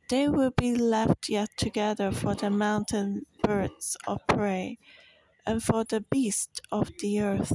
They 0.10 0.28
will 0.28 0.52
be 0.52 0.76
left 0.76 1.30
yet 1.30 1.50
together 1.56 2.12
for 2.12 2.36
the 2.36 2.50
mountain 2.50 3.26
birds 3.42 3.96
of 4.06 4.20
prey 4.28 4.78
and 5.46 5.64
for 5.64 5.84
the 5.86 6.02
beasts 6.02 6.62
of 6.72 6.92
the 7.00 7.22
earth. 7.22 7.54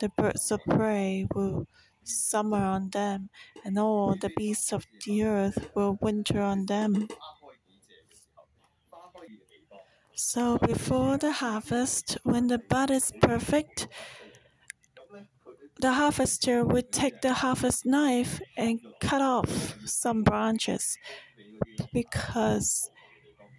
The 0.00 0.10
birds 0.10 0.50
of 0.52 0.60
prey 0.64 1.26
will 1.34 1.66
summer 2.04 2.58
on 2.64 2.90
them, 2.90 3.30
and 3.64 3.78
all 3.78 4.16
the 4.16 4.30
beasts 4.36 4.72
of 4.72 4.86
the 5.06 5.24
earth 5.24 5.70
will 5.74 5.98
winter 6.00 6.40
on 6.42 6.66
them. 6.66 7.08
So 10.16 10.58
before 10.58 11.16
the 11.16 11.30
harvest, 11.30 12.18
when 12.24 12.48
the 12.48 12.58
bud 12.58 12.90
is 12.90 13.12
perfect, 13.22 13.86
the 15.80 15.92
harvester 15.92 16.64
would 16.64 16.92
take 16.92 17.20
the 17.22 17.32
harvest 17.34 17.86
knife 17.86 18.40
and 18.56 18.80
cut 19.00 19.20
off 19.22 19.74
some 19.86 20.22
branches 20.22 20.98
because 21.92 22.90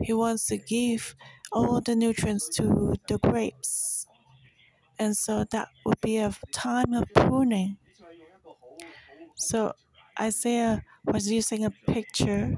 he 0.02 0.14
wants 0.14 0.48
to 0.48 0.58
give 0.58 1.16
all 1.52 1.82
the 1.82 1.96
nutrients 1.96 2.50
to 2.58 2.96
the 3.08 3.18
grapes. 3.20 4.08
And 5.00 5.18
so 5.18 5.46
that 5.52 5.70
would 5.86 6.02
be 6.02 6.18
a 6.18 6.34
time 6.54 6.94
of 6.94 7.06
pruning. 7.16 7.78
So 9.36 9.74
Isaiah 10.20 10.84
was 11.06 11.32
using 11.32 11.64
a 11.66 11.72
picture 11.72 12.56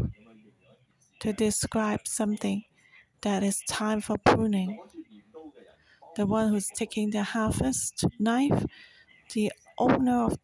to 1.20 1.32
describe 1.34 2.08
something 2.08 2.63
that 3.22 3.44
is 3.44 3.62
time 3.70 4.01
for 4.01 4.18
pruning. 4.18 4.80
The 6.16 6.28
one 6.28 6.50
who's 6.50 6.68
taking 6.68 7.10
the 7.10 7.24
harvest 7.24 8.06
knife, 8.20 8.63
the 9.33 9.51
owner 9.77 10.25
of 10.25 10.38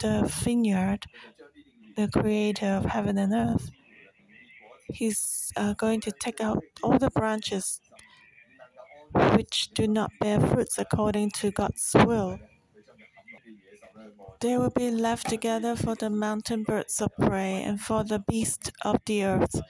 the 0.00 0.30
vineyard, 0.44 1.06
the 1.96 2.08
creator 2.08 2.66
of 2.66 2.84
heaven 2.86 3.18
and 3.18 3.32
earth. 3.34 3.70
He's 4.92 5.52
uh, 5.56 5.74
going 5.74 6.00
to 6.02 6.12
take 6.12 6.40
out 6.40 6.62
all 6.82 6.98
the 6.98 7.10
branches 7.10 7.80
which 9.34 9.70
do 9.74 9.86
not 9.86 10.10
bear 10.20 10.40
fruits 10.40 10.78
according 10.78 11.30
to 11.30 11.50
God's 11.50 11.94
will. 11.94 12.38
They 14.40 14.56
will 14.56 14.70
be 14.70 14.90
left 14.90 15.28
together 15.28 15.74
for 15.74 15.94
the 15.96 16.10
mountain 16.10 16.62
birds 16.62 17.00
of 17.02 17.10
prey 17.16 17.62
and 17.62 17.80
for 17.80 18.04
the 18.04 18.20
beasts 18.20 18.70
of 18.82 18.98
the 19.04 19.24
earth. 19.24 19.60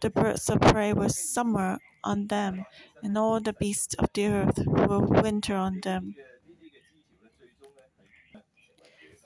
The 0.00 0.10
birds 0.10 0.50
of 0.50 0.60
prey 0.60 0.92
will 0.92 1.08
summer 1.08 1.78
on 2.02 2.26
them, 2.26 2.64
and 3.02 3.16
all 3.16 3.40
the 3.40 3.52
beasts 3.52 3.94
of 3.94 4.08
the 4.14 4.26
earth 4.26 4.58
will 4.66 5.02
winter 5.02 5.54
on 5.54 5.80
them. 5.82 6.14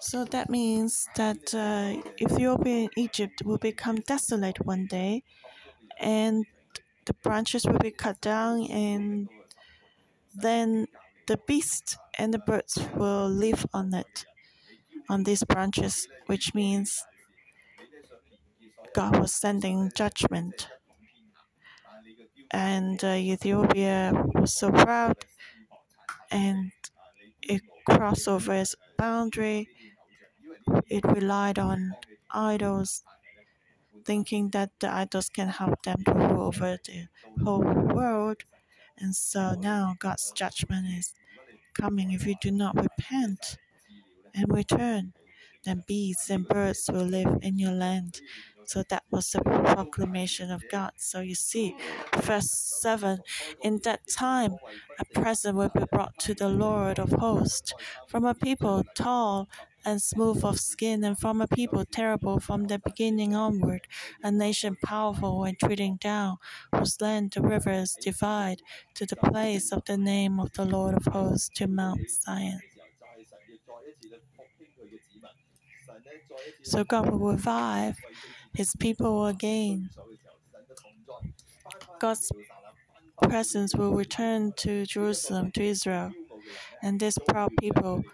So 0.08 0.24
that 0.26 0.50
means 0.50 1.08
that 1.14 1.54
uh, 1.54 2.02
Ethiopia 2.20 2.76
and 2.84 2.90
Egypt 2.96 3.42
will 3.44 3.58
become 3.70 3.96
desolate 4.14 4.58
one 4.66 4.86
day, 4.86 5.22
and 6.00 6.44
the 7.06 7.14
branches 7.14 7.64
will 7.64 7.78
be 7.78 7.92
cut 7.92 8.20
down, 8.20 8.66
and 8.70 9.28
then 10.34 10.88
the 11.28 11.38
beasts 11.46 11.96
and 12.18 12.34
the 12.34 12.38
birds 12.40 12.78
will 12.96 13.28
live 13.28 13.64
on 13.72 13.94
it, 13.94 14.26
on 15.08 15.24
these 15.24 15.44
branches, 15.44 16.08
which 16.26 16.54
means 16.54 17.04
God 18.94 19.18
was 19.18 19.34
sending 19.34 19.90
judgment. 19.94 20.68
And 22.50 23.02
uh, 23.02 23.14
Ethiopia 23.34 24.12
was 24.34 24.52
so 24.54 24.70
proud, 24.70 25.16
and 26.30 26.72
it 27.42 27.62
crossed 27.88 28.28
over 28.28 28.54
its 28.54 28.74
boundary 28.98 29.68
it 30.88 31.04
relied 31.04 31.58
on 31.58 31.94
idols, 32.30 33.02
thinking 34.04 34.50
that 34.50 34.70
the 34.80 34.92
idols 34.92 35.28
can 35.28 35.48
help 35.48 35.82
them 35.82 36.02
to 36.04 36.12
rule 36.12 36.42
over 36.42 36.78
the 36.84 37.08
whole 37.42 37.60
world. 37.60 38.44
And 38.98 39.14
so 39.14 39.54
now 39.54 39.94
God's 39.98 40.32
judgment 40.32 40.86
is 40.98 41.14
coming 41.74 42.12
if 42.12 42.26
you 42.26 42.34
do 42.40 42.50
not 42.50 42.76
repent 42.76 43.58
and 44.34 44.52
return. 44.52 45.12
Then 45.64 45.84
beasts 45.86 46.28
and 46.30 46.46
birds 46.46 46.90
will 46.92 47.04
live 47.04 47.38
in 47.40 47.58
your 47.58 47.72
land. 47.72 48.20
So 48.64 48.82
that 48.88 49.04
was 49.10 49.30
the 49.30 49.40
proclamation 49.40 50.50
of 50.50 50.62
God. 50.70 50.92
So 50.96 51.20
you 51.20 51.34
see, 51.34 51.76
verse 52.16 52.50
7 52.50 53.20
In 53.62 53.80
that 53.84 54.06
time, 54.08 54.56
a 54.98 55.04
present 55.04 55.56
will 55.56 55.70
be 55.74 55.84
brought 55.90 56.18
to 56.20 56.34
the 56.34 56.48
Lord 56.48 56.98
of 56.98 57.10
hosts 57.10 57.72
from 58.08 58.24
a 58.24 58.34
people 58.34 58.84
tall 58.94 59.48
and 59.84 60.00
smooth 60.02 60.44
of 60.44 60.60
skin, 60.60 61.04
and 61.04 61.18
from 61.18 61.40
a 61.40 61.48
people 61.48 61.84
terrible 61.84 62.40
from 62.40 62.64
the 62.64 62.78
beginning 62.78 63.34
onward, 63.34 63.86
a 64.22 64.30
nation 64.30 64.76
powerful 64.84 65.44
and 65.44 65.58
treading 65.58 65.96
down, 65.96 66.38
whose 66.74 67.00
land 67.00 67.32
the 67.32 67.42
rivers 67.42 67.96
divide 68.00 68.62
to 68.94 69.06
the 69.06 69.16
place 69.16 69.72
of 69.72 69.84
the 69.84 69.96
name 69.96 70.38
of 70.40 70.52
the 70.52 70.64
Lord 70.64 70.94
of 70.94 71.06
hosts 71.06 71.50
to 71.56 71.66
Mount 71.66 72.10
Zion. 72.10 72.60
So 76.62 76.84
God 76.84 77.10
will 77.10 77.32
revive 77.32 77.96
his 78.54 78.74
people 78.78 79.26
again. 79.26 79.90
God's 81.98 82.30
presence 83.22 83.74
will 83.74 83.94
return 83.94 84.52
to 84.56 84.86
Jerusalem, 84.86 85.50
to 85.52 85.62
Israel, 85.62 86.12
and 86.82 86.98
this 86.98 87.18
proud 87.28 87.50
people 87.60 88.04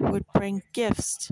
would 0.00 0.24
bring 0.34 0.62
gifts 0.72 1.30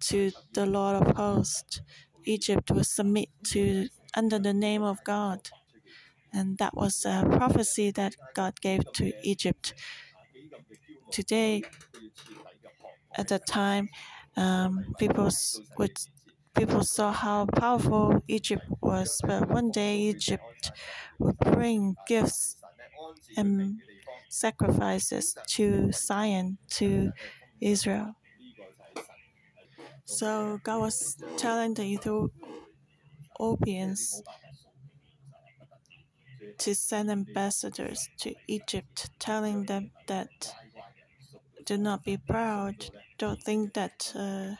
to 0.00 0.32
the 0.54 0.66
Lord 0.66 0.96
of 1.02 1.16
hosts. 1.16 1.80
Egypt 2.24 2.70
would 2.70 2.86
submit 2.86 3.28
to 3.44 3.88
under 4.14 4.38
the 4.38 4.54
name 4.54 4.82
of 4.82 5.02
God. 5.04 5.50
And 6.32 6.58
that 6.58 6.74
was 6.74 7.04
a 7.04 7.24
prophecy 7.30 7.90
that 7.92 8.14
God 8.34 8.60
gave 8.60 8.82
to 8.94 9.12
Egypt. 9.22 9.74
Today, 11.10 11.62
at 13.16 13.28
that 13.28 13.46
time, 13.46 13.88
um, 14.36 14.94
people 14.98 15.28
would 15.78 15.96
people 16.56 16.82
saw 16.82 17.12
how 17.12 17.46
powerful 17.46 18.22
Egypt 18.28 18.64
was, 18.80 19.20
but 19.24 19.48
one 19.48 19.70
day 19.70 19.98
Egypt 19.98 20.72
would 21.18 21.38
bring 21.38 21.96
gifts 22.06 22.56
and 23.36 23.80
sacrifices 24.28 25.36
to 25.48 25.92
Zion, 25.92 26.58
to 26.70 27.12
Israel. 27.60 28.14
So 30.04 30.58
God 30.62 30.80
was 30.80 31.16
telling 31.36 31.74
the 31.74 31.82
Ethiopians 33.38 34.22
to 36.58 36.74
send 36.74 37.10
ambassadors 37.10 38.08
to 38.18 38.34
Egypt, 38.46 39.10
telling 39.18 39.66
them 39.66 39.90
that 40.06 40.28
do 41.64 41.76
not 41.76 42.04
be 42.04 42.16
proud, 42.16 42.86
don't 43.18 43.42
think 43.42 43.74
that 43.74 44.12
uh, 44.16 44.54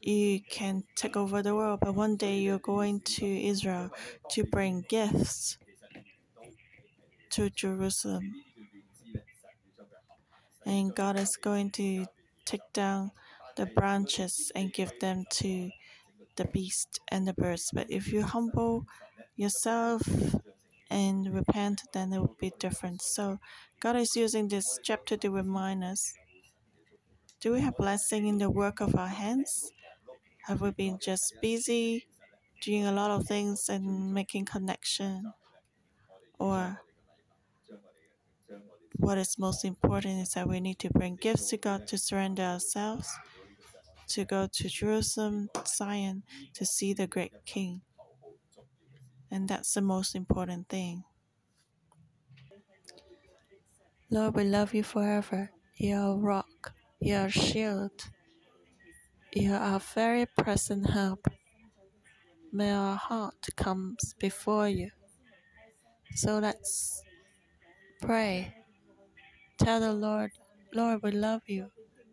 you 0.00 0.40
can 0.50 0.82
take 0.96 1.16
over 1.16 1.42
the 1.42 1.54
world, 1.54 1.80
but 1.80 1.94
one 1.94 2.16
day 2.16 2.38
you're 2.38 2.58
going 2.58 3.00
to 3.00 3.24
Israel 3.24 3.90
to 4.30 4.44
bring 4.44 4.84
gifts 4.88 5.58
to 7.30 7.50
Jerusalem 7.50 8.45
and 10.66 10.94
God 10.94 11.16
is 11.16 11.36
going 11.36 11.70
to 11.70 12.06
take 12.44 12.72
down 12.74 13.12
the 13.56 13.66
branches 13.66 14.52
and 14.54 14.72
give 14.72 14.92
them 15.00 15.24
to 15.30 15.70
the 16.34 16.44
beast 16.44 17.00
and 17.08 17.26
the 17.26 17.32
birds. 17.32 17.70
But 17.72 17.90
if 17.90 18.12
you 18.12 18.22
humble 18.22 18.84
yourself 19.36 20.02
and 20.90 21.32
repent, 21.32 21.82
then 21.92 22.12
it 22.12 22.18
will 22.18 22.36
be 22.38 22.52
different. 22.58 23.00
So 23.00 23.38
God 23.80 23.96
is 23.96 24.16
using 24.16 24.48
this 24.48 24.78
chapter 24.82 25.16
to 25.16 25.30
remind 25.30 25.84
us 25.84 26.12
do 27.40 27.52
we 27.52 27.60
have 27.60 27.76
blessing 27.76 28.26
in 28.26 28.38
the 28.38 28.50
work 28.50 28.80
of 28.80 28.96
our 28.96 29.08
hands? 29.08 29.70
Have 30.46 30.62
we 30.62 30.70
been 30.70 30.98
just 31.00 31.34
busy 31.40 32.06
doing 32.62 32.86
a 32.86 32.92
lot 32.92 33.10
of 33.10 33.26
things 33.26 33.68
and 33.68 34.12
making 34.12 34.46
connection? 34.46 35.32
Or 36.38 36.82
what 38.98 39.18
is 39.18 39.38
most 39.38 39.64
important 39.64 40.22
is 40.22 40.30
that 40.30 40.48
we 40.48 40.60
need 40.60 40.78
to 40.80 40.90
bring 40.90 41.16
gifts 41.16 41.50
to 41.50 41.56
God 41.56 41.86
to 41.88 41.98
surrender 41.98 42.42
ourselves, 42.42 43.08
to 44.08 44.24
go 44.24 44.48
to 44.52 44.68
Jerusalem, 44.68 45.50
Zion, 45.66 46.22
to 46.54 46.64
see 46.64 46.92
the 46.92 47.06
great 47.06 47.32
King. 47.44 47.82
And 49.30 49.48
that's 49.48 49.74
the 49.74 49.82
most 49.82 50.14
important 50.14 50.68
thing. 50.68 51.04
Lord, 54.10 54.34
we 54.34 54.44
love 54.44 54.72
you 54.72 54.82
forever. 54.82 55.50
You're 55.74 56.16
rock, 56.16 56.72
you're 57.00 57.28
shield, 57.28 58.10
you're 59.34 59.58
our 59.58 59.80
very 59.80 60.26
present 60.26 60.90
help. 60.90 61.26
May 62.52 62.72
our 62.72 62.96
heart 62.96 63.48
comes 63.56 64.14
before 64.18 64.68
you. 64.68 64.90
So 66.14 66.38
let's 66.38 67.02
pray. 68.00 68.54
Tell 69.58 69.80
the 69.80 69.92
Lord, 69.92 70.32
Lord, 70.72 71.02
we 71.02 71.10
love 71.10 71.42
you. 71.46 71.70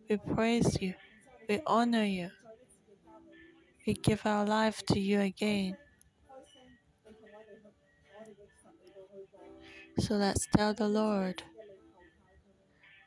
We 0.09 0.17
praise 0.17 0.81
you. 0.81 0.95
We 1.47 1.61
honor 1.67 2.03
you. 2.03 2.31
We 3.85 3.93
give 3.93 4.25
our 4.25 4.45
life 4.45 4.83
to 4.87 4.99
you 4.99 5.21
again. 5.21 5.77
So 9.99 10.15
let's 10.15 10.47
tell 10.55 10.73
the 10.73 10.87
Lord. 10.87 11.43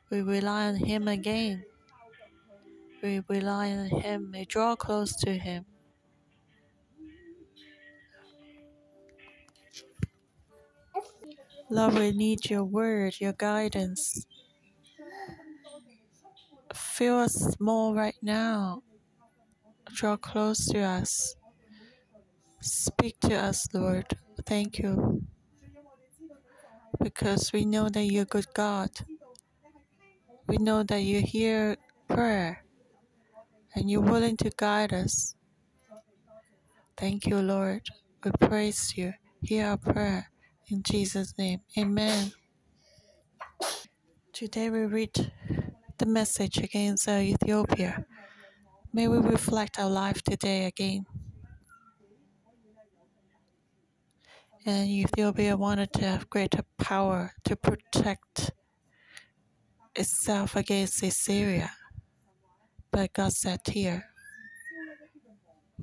We 0.09 0.21
rely 0.21 0.67
on 0.67 0.75
Him 0.77 1.07
again. 1.07 1.65
We 3.01 3.21
rely 3.29 3.71
on 3.71 3.87
Him. 4.01 4.31
We 4.33 4.45
draw 4.45 4.75
close 4.75 5.15
to 5.17 5.33
Him. 5.37 5.65
Lord, 11.69 11.95
we 11.95 12.11
need 12.11 12.49
your 12.49 12.63
word, 12.63 13.19
your 13.19 13.33
guidance. 13.33 14.25
Fill 16.73 17.19
us 17.19 17.59
more 17.59 17.93
right 17.93 18.15
now. 18.21 18.83
Draw 19.93 20.17
close 20.17 20.65
to 20.67 20.79
us. 20.79 21.35
Speak 22.61 23.19
to 23.21 23.35
us, 23.35 23.67
Lord. 23.73 24.05
Thank 24.45 24.79
you. 24.79 25.23
Because 27.01 27.51
we 27.53 27.65
know 27.65 27.89
that 27.89 28.05
you're 28.05 28.25
good 28.25 28.47
God. 28.53 28.89
We 30.47 30.57
know 30.57 30.83
that 30.83 31.01
you 31.01 31.21
hear 31.21 31.77
prayer 32.07 32.63
and 33.75 33.91
you're 33.91 34.01
willing 34.01 34.37
to 34.37 34.49
guide 34.55 34.93
us. 34.93 35.35
Thank 36.95 37.27
you, 37.27 37.39
Lord. 37.39 37.81
We 38.23 38.31
praise 38.39 38.97
you. 38.97 39.13
Hear 39.41 39.67
our 39.67 39.77
prayer. 39.77 40.31
In 40.69 40.83
Jesus' 40.83 41.37
name, 41.37 41.61
amen. 41.77 42.33
Today 44.33 44.69
we 44.69 44.79
read 44.81 45.31
the 45.97 46.05
message 46.05 46.57
against 46.57 47.07
Ethiopia. 47.07 48.05
May 48.91 49.07
we 49.07 49.17
reflect 49.19 49.79
our 49.79 49.89
life 49.89 50.21
today 50.23 50.65
again. 50.65 51.05
And 54.65 54.89
Ethiopia 54.89 55.55
wanted 55.55 55.93
to 55.93 56.05
have 56.05 56.29
greater 56.29 56.63
power 56.77 57.31
to 57.45 57.55
protect 57.55 58.51
itself 59.95 60.57
against 60.57 61.01
Assyria. 61.01 61.71
But 62.91 63.13
God 63.13 63.31
said 63.31 63.61
here, 63.65 64.03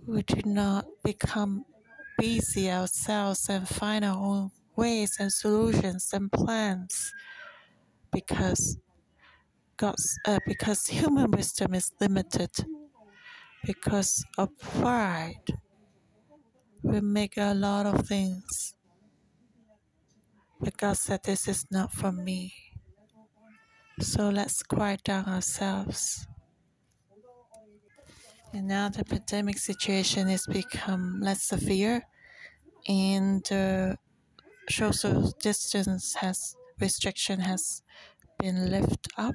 we 0.07 0.21
do 0.25 0.43
not 0.45 0.85
become 1.03 1.65
busy 2.19 2.71
ourselves 2.71 3.49
and 3.49 3.67
find 3.67 4.05
our 4.05 4.19
own 4.19 4.51
ways 4.77 5.17
and 5.21 5.33
solutions 5.33 6.11
and 6.13 6.31
plans 6.31 7.13
because 8.13 8.79
God's 9.77 10.19
uh, 10.27 10.39
because 10.47 10.87
human 10.87 11.31
wisdom 11.31 11.75
is 11.75 11.93
limited. 12.01 12.51
Because 13.65 14.25
of 14.37 14.51
pride 14.59 15.59
we 16.85 17.01
make 17.01 17.39
a 17.39 17.55
lot 17.55 17.87
of 17.87 18.07
things. 18.07 18.75
But 20.61 20.77
God 20.77 20.99
said 20.99 21.23
this 21.25 21.49
is 21.49 21.65
not 21.71 21.91
for 21.93 22.13
me. 22.13 22.53
So 24.01 24.29
let's 24.29 24.63
quiet 24.63 25.03
down 25.03 25.25
ourselves. 25.25 26.27
And 28.53 28.69
now 28.69 28.91
the 28.91 29.05
pandemic 29.05 29.59
situation 29.59 30.29
has 30.29 30.47
become 30.47 31.21
less 31.21 31.45
severe. 31.45 32.03
And 32.87 33.43
the 33.45 33.97
social 34.69 35.33
distance 35.41 36.15
has 36.17 36.57
restriction 36.81 37.41
has 37.41 37.83
been 38.39 38.71
lifted 38.71 39.07
up 39.17 39.35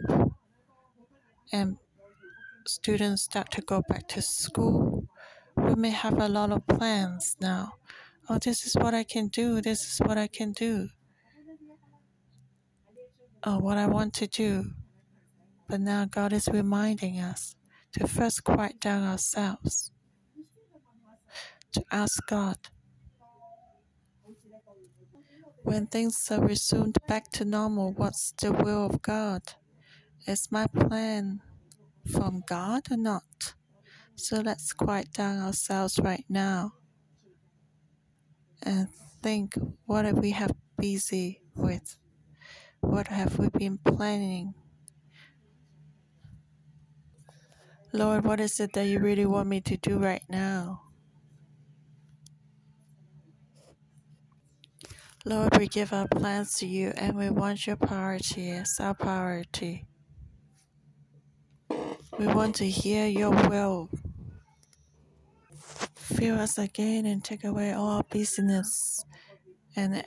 and 1.51 1.77
students 2.67 3.23
start 3.23 3.49
to 3.51 3.61
go 3.61 3.81
back 3.87 4.07
to 4.07 4.21
school. 4.21 5.05
We 5.55 5.75
may 5.75 5.89
have 5.89 6.19
a 6.19 6.27
lot 6.27 6.51
of 6.51 6.67
plans 6.67 7.35
now. 7.41 7.73
Oh 8.29 8.37
this 8.37 8.65
is 8.65 8.75
what 8.75 8.93
i 8.93 9.03
can 9.03 9.27
do 9.27 9.61
this 9.61 9.81
is 9.93 9.99
what 9.99 10.17
i 10.17 10.27
can 10.27 10.51
do. 10.51 10.89
Oh 13.43 13.59
what 13.59 13.77
i 13.77 13.87
want 13.87 14.13
to 14.15 14.27
do. 14.27 14.71
But 15.67 15.81
now 15.81 16.05
god 16.05 16.33
is 16.33 16.47
reminding 16.51 17.19
us 17.19 17.55
to 17.93 18.07
first 18.07 18.43
quiet 18.43 18.79
down 18.79 19.03
ourselves, 19.03 19.91
to 21.71 21.83
ask 21.91 22.25
God. 22.27 22.57
When 25.69 25.85
things 25.85 26.31
are 26.31 26.41
resumed 26.41 26.97
back 27.07 27.29
to 27.33 27.45
normal, 27.45 27.93
what's 27.93 28.31
the 28.31 28.51
will 28.51 28.87
of 28.87 29.03
God? 29.03 29.43
Is 30.25 30.51
my 30.51 30.65
plan 30.65 31.41
from 32.11 32.41
God 32.47 32.87
or 32.89 32.97
not? 32.97 33.53
So 34.15 34.41
let's 34.41 34.73
quiet 34.73 35.13
down 35.13 35.37
ourselves 35.37 35.99
right 35.99 36.25
now 36.27 36.73
and 38.63 38.87
think 39.21 39.53
what 39.85 40.05
have 40.05 40.17
we 40.17 40.31
have 40.31 40.53
busy 40.75 41.39
with? 41.53 41.97
What 42.79 43.09
have 43.09 43.37
we 43.37 43.49
been 43.49 43.77
planning 43.77 44.55
Lord, 47.93 48.25
what 48.25 48.39
is 48.39 48.59
it 48.59 48.73
that 48.73 48.85
you 48.85 48.97
really 48.97 49.27
want 49.27 49.49
me 49.49 49.61
to 49.61 49.77
do 49.77 49.99
right 49.99 50.23
now? 50.29 50.88
Lord, 55.25 55.57
we 55.57 55.67
give 55.67 55.91
our 55.91 56.07
plans 56.07 56.55
to 56.55 56.65
you 56.65 56.93
and 56.95 57.17
we 57.17 57.29
want 57.29 57.67
your 57.67 57.75
priority 57.75 58.51
as 58.51 58.79
our 58.79 58.93
priority. 58.93 59.85
We 62.17 62.27
want 62.27 62.55
to 62.55 62.69
hear 62.69 63.05
your 63.05 63.31
will. 63.49 63.89
Fill 65.95 66.39
us 66.39 66.57
again 66.57 67.05
and 67.05 67.23
take 67.23 67.43
away 67.43 67.73
all 67.73 68.03
busyness 68.09 69.03
and 69.75 70.03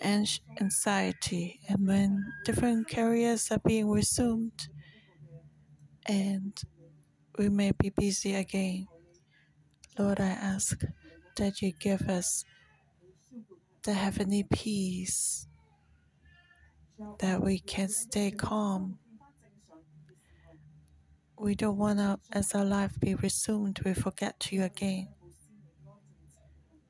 anxiety. 0.60 1.60
And 1.68 1.86
when 1.86 2.24
different 2.46 2.88
careers 2.88 3.50
are 3.50 3.60
being 3.64 3.90
resumed 3.90 4.68
and 6.06 6.58
we 7.38 7.50
may 7.50 7.72
be 7.72 7.90
busy 7.90 8.34
again. 8.34 8.86
Lord, 9.98 10.20
I 10.20 10.28
ask 10.30 10.80
that 11.36 11.60
you 11.60 11.72
give 11.78 12.08
us 12.08 12.44
the 13.82 13.94
heavenly 13.94 14.44
peace, 14.44 15.48
that 17.18 17.42
we 17.42 17.58
can 17.58 17.88
stay 17.88 18.30
calm. 18.30 18.98
We 21.38 21.54
don't 21.54 21.76
want 21.76 21.98
to, 21.98 22.20
as 22.30 22.54
our 22.54 22.64
life 22.64 22.98
be 23.00 23.14
resumed, 23.14 23.80
we 23.84 23.94
forget 23.94 24.48
you 24.52 24.62
again. 24.62 25.08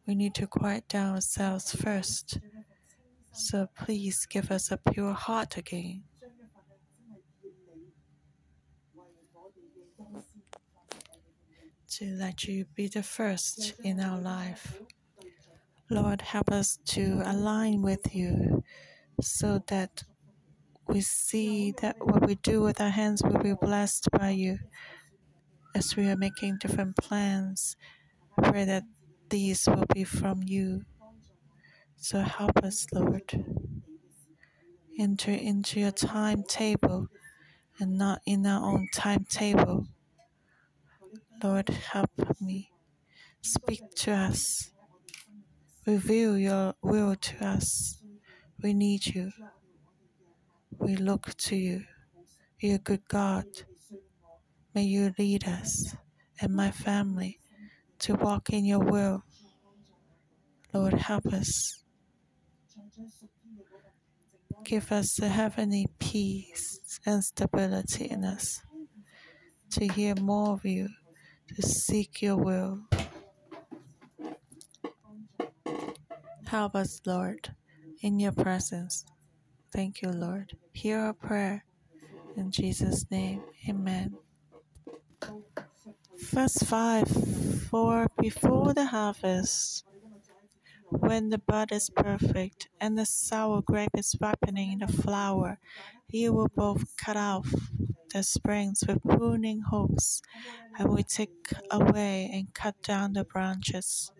We 0.06 0.14
need 0.14 0.34
to 0.34 0.46
quiet 0.46 0.88
down 0.88 1.14
ourselves 1.14 1.74
first. 1.74 2.38
So 3.32 3.68
please 3.78 4.26
give 4.26 4.50
us 4.50 4.70
a 4.70 4.76
pure 4.76 5.14
heart 5.14 5.56
again. 5.56 6.04
to 11.88 12.06
let 12.16 12.44
you 12.44 12.64
be 12.74 12.88
the 12.88 13.02
first 13.02 13.74
in 13.84 14.00
our 14.00 14.18
life. 14.18 14.80
Lord, 15.92 16.22
help 16.22 16.50
us 16.50 16.78
to 16.86 17.20
align 17.26 17.82
with 17.82 18.14
you 18.14 18.64
so 19.20 19.62
that 19.66 20.04
we 20.88 21.02
see 21.02 21.74
that 21.82 21.96
what 22.00 22.26
we 22.26 22.36
do 22.36 22.62
with 22.62 22.80
our 22.80 22.88
hands 22.88 23.22
will 23.22 23.38
be 23.38 23.52
blessed 23.52 24.08
by 24.10 24.30
you 24.30 24.58
as 25.74 25.94
we 25.94 26.08
are 26.08 26.16
making 26.16 26.56
different 26.62 26.96
plans. 26.96 27.76
Pray 28.42 28.64
that 28.64 28.84
these 29.28 29.68
will 29.68 29.84
be 29.92 30.02
from 30.02 30.42
you. 30.42 30.80
So 31.98 32.20
help 32.20 32.56
us, 32.64 32.86
Lord. 32.94 33.30
Enter 34.98 35.32
into 35.32 35.78
your 35.78 35.92
timetable 35.92 37.08
and 37.78 37.98
not 37.98 38.22
in 38.24 38.46
our 38.46 38.64
own 38.64 38.88
timetable. 38.94 39.88
Lord, 41.44 41.68
help 41.68 42.10
me. 42.40 42.70
Speak 43.42 43.82
to 43.96 44.12
us. 44.12 44.71
Reveal 45.86 46.38
your 46.38 46.74
will 46.80 47.16
to 47.16 47.44
us. 47.44 47.98
We 48.62 48.72
need 48.72 49.06
you. 49.06 49.32
We 50.78 50.94
look 50.96 51.34
to 51.36 51.56
you. 51.56 51.84
You're 52.60 52.76
a 52.76 52.78
good 52.78 53.08
God. 53.08 53.46
May 54.74 54.84
you 54.84 55.12
lead 55.18 55.48
us 55.48 55.96
and 56.40 56.54
my 56.54 56.70
family 56.70 57.40
to 57.98 58.14
walk 58.14 58.50
in 58.50 58.64
your 58.64 58.78
will. 58.78 59.24
Lord, 60.72 60.94
help 60.94 61.26
us. 61.26 61.82
Give 64.64 64.92
us 64.92 65.14
the 65.14 65.28
heavenly 65.28 65.88
peace 65.98 67.00
and 67.04 67.24
stability 67.24 68.04
in 68.04 68.24
us 68.24 68.62
to 69.72 69.88
hear 69.88 70.14
more 70.14 70.52
of 70.52 70.64
you 70.64 70.88
to 71.56 71.62
seek 71.62 72.22
your 72.22 72.36
will. 72.36 72.84
Help 76.52 76.74
us, 76.74 77.00
Lord, 77.06 77.54
in 78.02 78.20
your 78.20 78.32
presence. 78.32 79.06
Thank 79.72 80.02
you, 80.02 80.10
Lord. 80.10 80.52
Hear 80.74 80.98
our 80.98 81.14
prayer. 81.14 81.64
In 82.36 82.50
Jesus' 82.50 83.10
name, 83.10 83.40
amen. 83.66 84.18
Verse 86.18 86.58
5 86.58 87.08
For 87.70 88.06
before 88.20 88.74
the 88.74 88.84
harvest, 88.84 89.84
when 90.90 91.30
the 91.30 91.38
bud 91.38 91.72
is 91.72 91.88
perfect 91.88 92.68
and 92.78 92.98
the 92.98 93.06
sour 93.06 93.62
grape 93.62 93.96
is 93.96 94.14
ripening 94.20 94.72
in 94.72 94.80
the 94.80 94.92
flower, 94.92 95.58
you 96.10 96.34
will 96.34 96.50
both 96.54 96.98
cut 96.98 97.16
off 97.16 97.50
the 98.12 98.22
springs 98.22 98.84
with 98.86 99.02
pruning 99.04 99.62
hooks, 99.70 100.20
and 100.78 100.90
we 100.90 101.02
take 101.02 101.32
away 101.70 102.30
and 102.30 102.52
cut 102.52 102.74
down 102.82 103.14
the 103.14 103.24
branches. 103.24 104.12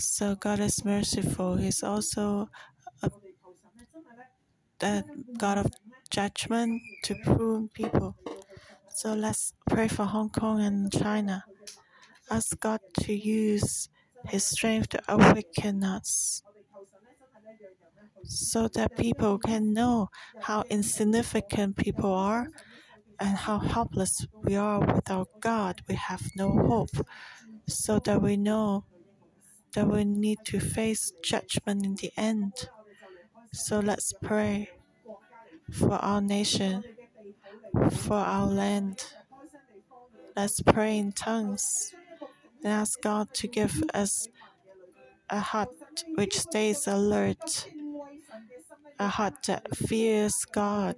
So 0.00 0.34
God 0.34 0.60
is 0.60 0.82
merciful. 0.82 1.56
He's 1.56 1.82
also 1.82 2.48
a, 3.02 3.10
a 4.80 5.04
God 5.36 5.58
of 5.58 5.66
judgment 6.10 6.80
to 7.04 7.14
prune 7.16 7.68
people. 7.68 8.16
So 8.88 9.12
let's 9.12 9.52
pray 9.68 9.88
for 9.88 10.04
Hong 10.04 10.30
Kong 10.30 10.62
and 10.62 10.90
China. 10.90 11.44
Ask 12.30 12.58
God 12.60 12.80
to 13.00 13.12
use 13.12 13.90
His 14.24 14.42
strength 14.42 14.88
to 14.90 15.02
awaken 15.06 15.84
us 15.84 16.42
so 18.24 18.68
that 18.68 18.96
people 18.96 19.38
can 19.38 19.74
know 19.74 20.08
how 20.40 20.64
insignificant 20.70 21.76
people 21.76 22.12
are 22.14 22.48
and 23.20 23.36
how 23.36 23.58
helpless 23.58 24.26
we 24.44 24.56
are 24.56 24.80
without 24.80 25.28
God. 25.40 25.82
We 25.90 25.96
have 25.96 26.22
no 26.36 26.50
hope, 26.50 26.96
so 27.68 27.98
that 27.98 28.22
we 28.22 28.38
know 28.38 28.84
that 29.74 29.86
we 29.86 30.04
need 30.04 30.38
to 30.44 30.60
face 30.60 31.12
judgment 31.22 31.84
in 31.84 31.94
the 31.96 32.12
end. 32.16 32.68
So 33.52 33.80
let's 33.80 34.12
pray 34.22 34.70
for 35.70 35.92
our 35.92 36.20
nation, 36.20 36.84
for 37.90 38.16
our 38.16 38.46
land. 38.46 39.04
Let's 40.36 40.60
pray 40.62 40.98
in 40.98 41.12
tongues 41.12 41.92
and 42.62 42.72
ask 42.72 43.00
God 43.00 43.32
to 43.34 43.46
give 43.48 43.82
us 43.94 44.28
a 45.28 45.40
heart 45.40 46.04
which 46.14 46.38
stays 46.38 46.86
alert, 46.86 47.68
a 48.98 49.08
heart 49.08 49.42
that 49.46 49.76
fears 49.76 50.44
God, 50.52 50.96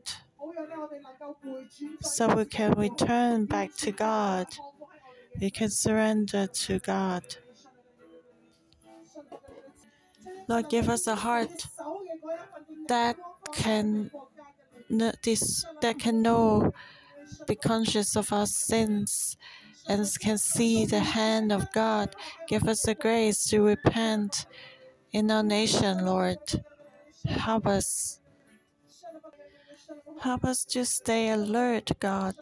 so 2.01 2.35
we 2.35 2.45
can 2.45 2.73
return 2.73 3.47
back 3.47 3.75
to 3.77 3.93
God. 3.93 4.47
We 5.41 5.51
can 5.51 5.71
surrender 5.71 6.47
to 6.47 6.79
God. 6.79 7.25
Lord, 10.49 10.69
give 10.69 10.89
us 10.89 11.07
a 11.07 11.15
heart 11.15 11.67
that 12.89 13.17
can 13.53 14.11
this 15.23 15.65
that 15.81 15.99
can 15.99 16.23
know, 16.23 16.73
be 17.47 17.55
conscious 17.55 18.17
of 18.17 18.33
our 18.33 18.47
sins, 18.47 19.37
and 19.89 20.07
can 20.21 20.39
see 20.39 20.85
the 20.85 21.01
hand 21.01 21.53
of 21.53 21.71
God. 21.73 22.15
Give 22.49 22.69
us 22.69 22.83
the 22.83 22.95
grace 22.95 23.45
to 23.47 23.63
repent 23.63 24.47
in 25.13 25.31
our 25.31 25.43
nation, 25.43 26.05
Lord. 26.05 26.39
Help 27.27 27.67
us. 27.67 28.21
Help 30.21 30.45
us 30.45 30.65
to 30.67 30.85
stay 30.85 31.31
alert, 31.31 31.91
God. 31.99 32.35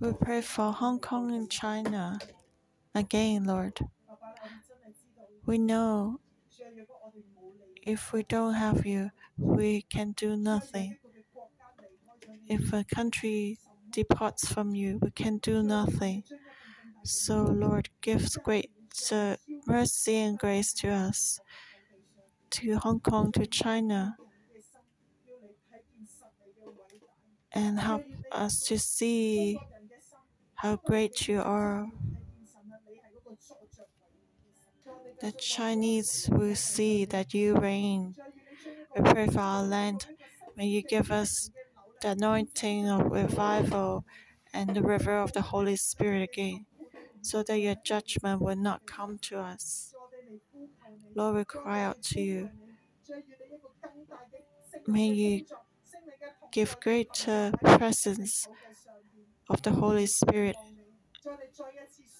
We 0.00 0.12
pray 0.12 0.40
for 0.40 0.72
Hong 0.72 0.98
Kong 1.00 1.34
and 1.34 1.50
China 1.50 2.18
again, 2.94 3.44
Lord. 3.44 3.78
We 5.46 5.58
know 5.58 6.20
if 7.82 8.12
we 8.12 8.22
don't 8.24 8.54
have 8.54 8.84
you, 8.84 9.10
we 9.38 9.82
can 9.82 10.12
do 10.12 10.36
nothing. 10.36 10.96
If 12.48 12.72
a 12.72 12.84
country 12.84 13.58
departs 13.90 14.50
from 14.50 14.74
you, 14.74 14.98
we 15.02 15.10
can 15.10 15.38
do 15.38 15.62
nothing. 15.62 16.24
So, 17.04 17.42
Lord, 17.44 17.90
give 18.02 18.28
great 18.42 18.70
uh, 19.12 19.36
mercy 19.66 20.16
and 20.16 20.38
grace 20.38 20.72
to 20.74 20.88
us, 20.90 21.40
to 22.50 22.78
Hong 22.78 23.00
Kong, 23.00 23.32
to 23.32 23.46
China, 23.46 24.16
and 27.52 27.78
help 27.80 28.04
us 28.32 28.62
to 28.64 28.78
see 28.78 29.58
how 30.56 30.76
great 30.76 31.28
you 31.28 31.40
are. 31.40 31.86
The 35.20 35.32
Chinese 35.32 36.28
will 36.30 36.54
see 36.54 37.04
that 37.06 37.34
you 37.34 37.56
reign. 37.56 38.14
We 38.94 39.02
pray 39.10 39.26
for 39.28 39.40
our 39.40 39.62
land. 39.62 40.06
May 40.56 40.66
you 40.66 40.82
give 40.82 41.10
us 41.10 41.50
the 42.00 42.10
anointing 42.10 42.88
of 42.88 43.10
revival 43.10 44.04
and 44.52 44.74
the 44.74 44.82
river 44.82 45.18
of 45.18 45.32
the 45.32 45.42
Holy 45.42 45.76
Spirit 45.76 46.22
again, 46.22 46.66
so 47.22 47.42
that 47.42 47.58
your 47.58 47.76
judgment 47.84 48.40
will 48.40 48.56
not 48.56 48.86
come 48.86 49.18
to 49.22 49.38
us. 49.40 49.92
Lord, 51.14 51.36
we 51.36 51.44
cry 51.44 51.82
out 51.82 52.02
to 52.02 52.20
you. 52.20 52.50
May 54.86 55.08
you 55.08 55.46
give 56.52 56.78
greater 56.80 57.52
presence 57.62 58.46
of 59.48 59.62
the 59.62 59.72
Holy 59.72 60.06
Spirit 60.06 60.56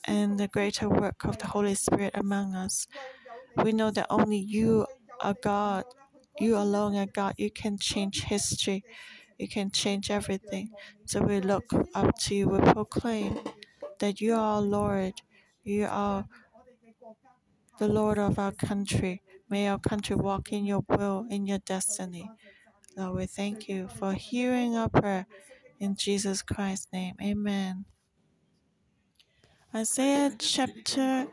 and 0.07 0.39
the 0.39 0.49
greater 0.49 0.89
work 0.89 1.25
of 1.25 1.39
the 1.39 1.47
Holy 1.49 1.75
Spirit 1.75 2.13
among 2.15 2.55
us. 2.55 2.87
We 3.63 3.73
know 3.73 3.91
that 3.91 4.07
only 4.11 4.39
you 4.39 4.87
are 5.21 5.35
God. 5.43 5.85
You 6.39 6.57
alone 6.57 6.97
are 6.97 7.07
God. 7.07 7.35
You 7.39 7.51
can 7.51 7.79
change 7.79 8.25
history. 8.25 8.85
You 9.39 9.49
can 9.49 9.71
change 9.71 10.11
everything. 10.11 10.71
So 11.07 11.23
we 11.23 11.41
look 11.41 11.73
up 11.95 12.19
to 12.21 12.35
you. 12.35 12.49
We 12.49 12.61
proclaim 12.61 13.39
that 14.01 14.21
you 14.21 14.35
are 14.35 14.61
Lord. 14.61 15.15
You 15.63 15.87
are 15.91 16.27
the 17.79 17.89
Lord 17.89 18.19
of 18.19 18.39
our 18.39 18.53
country. 18.53 19.23
May 19.49 19.69
our 19.69 19.79
country 19.79 20.17
walk 20.17 20.53
in 20.53 20.65
your 20.65 20.83
will, 20.89 21.27
in 21.31 21.47
your 21.47 21.59
destiny. 21.59 22.31
Lord, 22.97 23.17
we 23.17 23.27
thank 23.27 23.69
you 23.69 23.89
for 23.89 24.15
hearing 24.15 24.77
our 24.77 24.89
prayer. 24.89 25.27
In 25.81 25.97
Jesus 25.97 26.43
Christ's 26.43 26.89
name, 26.93 27.15
amen. 27.23 27.85
Isaiah 29.77 30.31
chapter 30.39 31.27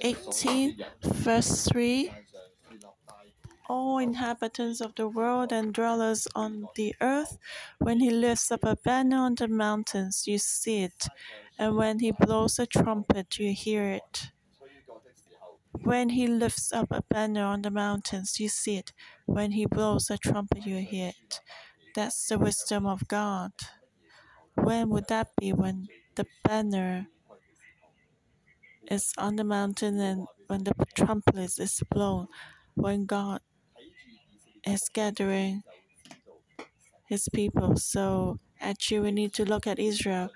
18, 0.00 0.84
verse 1.04 1.68
3 1.68 2.10
All 3.68 3.98
inhabitants 3.98 4.80
of 4.80 4.96
the 4.96 5.06
world 5.06 5.52
and 5.52 5.72
dwellers 5.72 6.26
on 6.34 6.66
the 6.74 6.92
earth, 7.00 7.38
when 7.78 8.00
he 8.00 8.10
lifts 8.10 8.50
up 8.50 8.64
a 8.64 8.74
banner 8.74 9.18
on 9.18 9.36
the 9.36 9.46
mountains, 9.46 10.24
you 10.26 10.38
see 10.38 10.82
it, 10.82 11.06
and 11.56 11.76
when 11.76 12.00
he 12.00 12.10
blows 12.10 12.58
a 12.58 12.66
trumpet, 12.66 13.38
you 13.38 13.52
hear 13.52 13.84
it. 13.84 14.32
When 15.84 16.08
he 16.08 16.26
lifts 16.26 16.72
up 16.72 16.88
a 16.90 17.02
banner 17.08 17.44
on 17.44 17.62
the 17.62 17.70
mountains, 17.70 18.40
you 18.40 18.48
see 18.48 18.78
it. 18.78 18.92
When 19.26 19.52
he 19.52 19.66
blows 19.66 20.10
a 20.10 20.18
trumpet, 20.18 20.66
you 20.66 20.78
hear 20.78 21.10
it. 21.10 21.40
That's 21.94 22.26
the 22.26 22.40
wisdom 22.40 22.86
of 22.86 23.06
God. 23.06 23.52
When 24.56 24.88
would 24.90 25.06
that 25.06 25.28
be? 25.38 25.52
When 25.52 25.86
the 26.16 26.26
banner 26.42 27.06
is 28.90 29.12
on 29.18 29.36
the 29.36 29.44
mountain 29.44 30.00
and 30.00 30.26
when 30.46 30.64
the 30.64 30.74
trumpet 30.94 31.58
is 31.58 31.82
blown, 31.90 32.28
when 32.74 33.06
God 33.06 33.40
is 34.66 34.88
gathering 34.92 35.62
his 37.06 37.28
people. 37.28 37.76
So 37.76 38.38
actually, 38.60 39.00
we 39.00 39.12
need 39.12 39.32
to 39.34 39.44
look 39.44 39.66
at 39.66 39.78
Israel. 39.78 40.30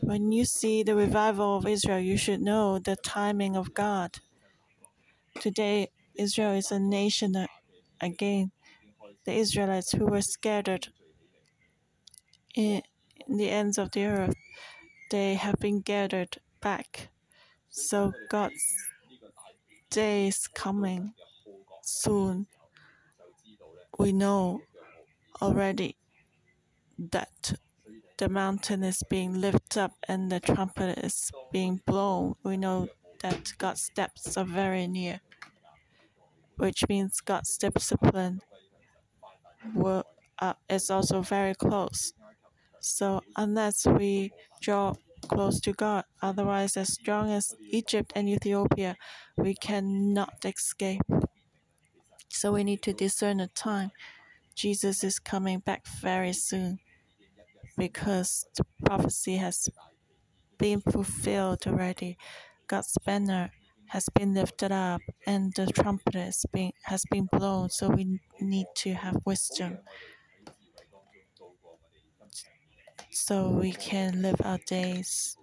When 0.00 0.32
you 0.32 0.44
see 0.44 0.82
the 0.82 0.94
revival 0.94 1.56
of 1.56 1.66
Israel, 1.66 2.00
you 2.00 2.16
should 2.16 2.40
know 2.40 2.78
the 2.78 2.96
timing 2.96 3.56
of 3.56 3.74
God. 3.74 4.18
Today, 5.40 5.88
Israel 6.14 6.52
is 6.52 6.70
a 6.70 6.78
nation 6.78 7.46
again. 8.00 8.52
The 9.24 9.32
Israelites 9.32 9.92
who 9.92 10.06
were 10.06 10.20
scattered 10.20 10.88
in 12.54 12.82
the 13.28 13.50
ends 13.50 13.78
of 13.78 13.90
the 13.92 14.04
earth, 14.04 14.36
they 15.10 15.34
have 15.34 15.56
been 15.60 15.80
gathered 15.80 16.38
back. 16.60 17.08
So 17.76 18.12
God's 18.28 18.86
day 19.90 20.28
is 20.28 20.46
coming 20.46 21.12
soon. 21.82 22.46
We 23.98 24.12
know 24.12 24.62
already 25.42 25.96
that 26.96 27.54
the 28.16 28.28
mountain 28.28 28.84
is 28.84 29.02
being 29.10 29.40
lifted 29.40 29.80
up 29.80 29.92
and 30.06 30.30
the 30.30 30.38
trumpet 30.38 30.98
is 30.98 31.32
being 31.50 31.80
blown. 31.84 32.36
We 32.44 32.56
know 32.56 32.90
that 33.22 33.52
God's 33.58 33.82
steps 33.82 34.36
are 34.36 34.44
very 34.44 34.86
near, 34.86 35.20
which 36.58 36.84
means 36.88 37.20
God's 37.20 37.58
discipline 37.58 38.40
will, 39.74 40.04
uh, 40.38 40.54
is 40.70 40.90
also 40.90 41.22
very 41.22 41.56
close. 41.56 42.12
So 42.78 43.20
unless 43.34 43.84
we 43.84 44.32
draw 44.60 44.94
close 45.24 45.60
to 45.60 45.72
God, 45.72 46.04
otherwise, 46.22 46.76
as 46.76 46.92
strong 46.92 47.30
as 47.30 47.54
Egypt 47.70 48.12
and 48.14 48.28
Ethiopia, 48.28 48.96
we 49.36 49.54
cannot 49.54 50.44
escape. 50.44 51.02
So 52.28 52.52
we 52.52 52.64
need 52.64 52.82
to 52.82 52.92
discern 52.92 53.38
the 53.38 53.48
time. 53.48 53.90
Jesus 54.54 55.02
is 55.04 55.18
coming 55.18 55.58
back 55.60 55.86
very 55.86 56.32
soon 56.32 56.78
because 57.76 58.46
the 58.56 58.64
prophecy 58.84 59.36
has 59.36 59.68
been 60.58 60.80
fulfilled 60.80 61.66
already. 61.66 62.16
God's 62.68 62.96
banner 63.04 63.50
has 63.88 64.08
been 64.08 64.34
lifted 64.34 64.72
up 64.72 65.00
and 65.26 65.52
the 65.54 65.66
trumpet 65.66 66.14
has 66.14 66.44
been, 66.52 66.72
has 66.84 67.04
been 67.10 67.28
blown, 67.30 67.70
so 67.70 67.88
we 67.88 68.20
need 68.40 68.66
to 68.76 68.94
have 68.94 69.16
wisdom. 69.24 69.78
So 73.14 73.48
we 73.48 73.70
can 73.70 74.22
live 74.22 74.40
our 74.44 74.58
days 74.66 75.38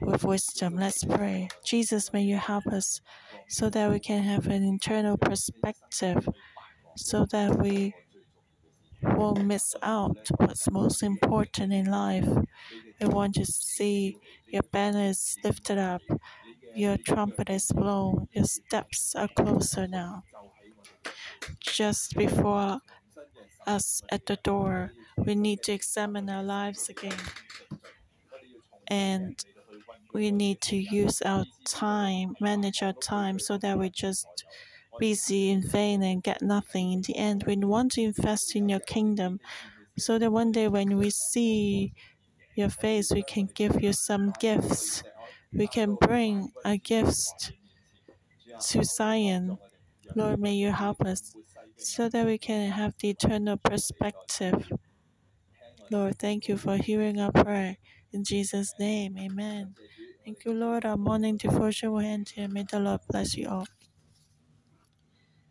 with 0.00 0.24
wisdom. 0.24 0.76
Let's 0.76 1.04
pray. 1.04 1.48
Jesus, 1.62 2.14
may 2.14 2.22
you 2.22 2.38
help 2.38 2.66
us 2.66 3.02
so 3.46 3.68
that 3.68 3.90
we 3.90 4.00
can 4.00 4.22
have 4.22 4.46
an 4.46 4.62
internal 4.62 5.18
perspective, 5.18 6.26
so 6.96 7.26
that 7.26 7.58
we 7.58 7.94
won't 9.02 9.44
miss 9.44 9.76
out 9.82 10.16
what's 10.38 10.70
most 10.70 11.02
important 11.02 11.74
in 11.74 11.90
life. 11.90 12.26
We 12.98 13.06
want 13.06 13.34
to 13.34 13.44
see 13.44 14.16
your 14.48 14.62
banner 14.72 15.08
is 15.10 15.36
lifted 15.44 15.76
up, 15.76 16.00
your 16.74 16.96
trumpet 16.96 17.50
is 17.50 17.70
blown, 17.70 18.28
your 18.32 18.46
steps 18.46 19.14
are 19.14 19.28
closer 19.28 19.86
now. 19.86 20.24
Just 21.60 22.16
before 22.16 22.80
us 23.66 24.02
at 24.10 24.26
the 24.26 24.36
door, 24.36 24.92
we 25.16 25.34
need 25.34 25.62
to 25.64 25.72
examine 25.72 26.28
our 26.30 26.42
lives 26.42 26.88
again. 26.88 27.18
And 28.88 29.42
we 30.12 30.30
need 30.30 30.60
to 30.62 30.76
use 30.76 31.22
our 31.22 31.46
time, 31.66 32.36
manage 32.40 32.82
our 32.82 32.92
time 32.94 33.38
so 33.38 33.58
that 33.58 33.78
we 33.78 33.90
just 33.90 34.44
busy 34.98 35.50
in 35.50 35.62
vain 35.62 36.02
and 36.02 36.22
get 36.22 36.42
nothing. 36.42 36.92
In 36.92 37.02
the 37.02 37.16
end, 37.16 37.44
we 37.44 37.56
want 37.56 37.92
to 37.92 38.02
invest 38.02 38.54
in 38.56 38.68
your 38.68 38.80
kingdom 38.80 39.40
so 39.98 40.18
that 40.18 40.32
one 40.32 40.52
day 40.52 40.68
when 40.68 40.96
we 40.98 41.10
see 41.10 41.94
your 42.56 42.70
face, 42.70 43.12
we 43.12 43.22
can 43.22 43.46
give 43.54 43.82
you 43.82 43.92
some 43.92 44.32
gifts. 44.40 45.02
We 45.52 45.66
can 45.66 45.96
bring 45.96 46.52
our 46.64 46.76
gifts 46.78 47.52
to 48.68 48.84
Zion. 48.84 49.58
Lord, 50.14 50.40
may 50.40 50.54
you 50.54 50.72
help 50.72 51.02
us 51.02 51.34
so 51.76 52.08
that 52.08 52.26
we 52.26 52.38
can 52.38 52.72
have 52.72 52.94
the 52.98 53.10
eternal 53.10 53.56
perspective. 53.56 54.70
Lord, 55.90 56.18
thank 56.18 56.46
you 56.48 56.58
for 56.58 56.76
hearing 56.76 57.18
our 57.18 57.32
prayer. 57.32 57.78
In 58.12 58.22
Jesus' 58.24 58.74
name, 58.78 59.16
amen. 59.18 59.76
Thank 60.24 60.44
you, 60.44 60.52
Lord. 60.52 60.84
Our 60.84 60.96
morning 60.98 61.36
devotion 61.38 61.92
will 61.92 62.00
end 62.00 62.30
here. 62.34 62.48
May 62.48 62.64
the 62.64 62.80
Lord 62.80 63.00
bless 63.08 63.36
you 63.36 63.48
all. 63.48 63.66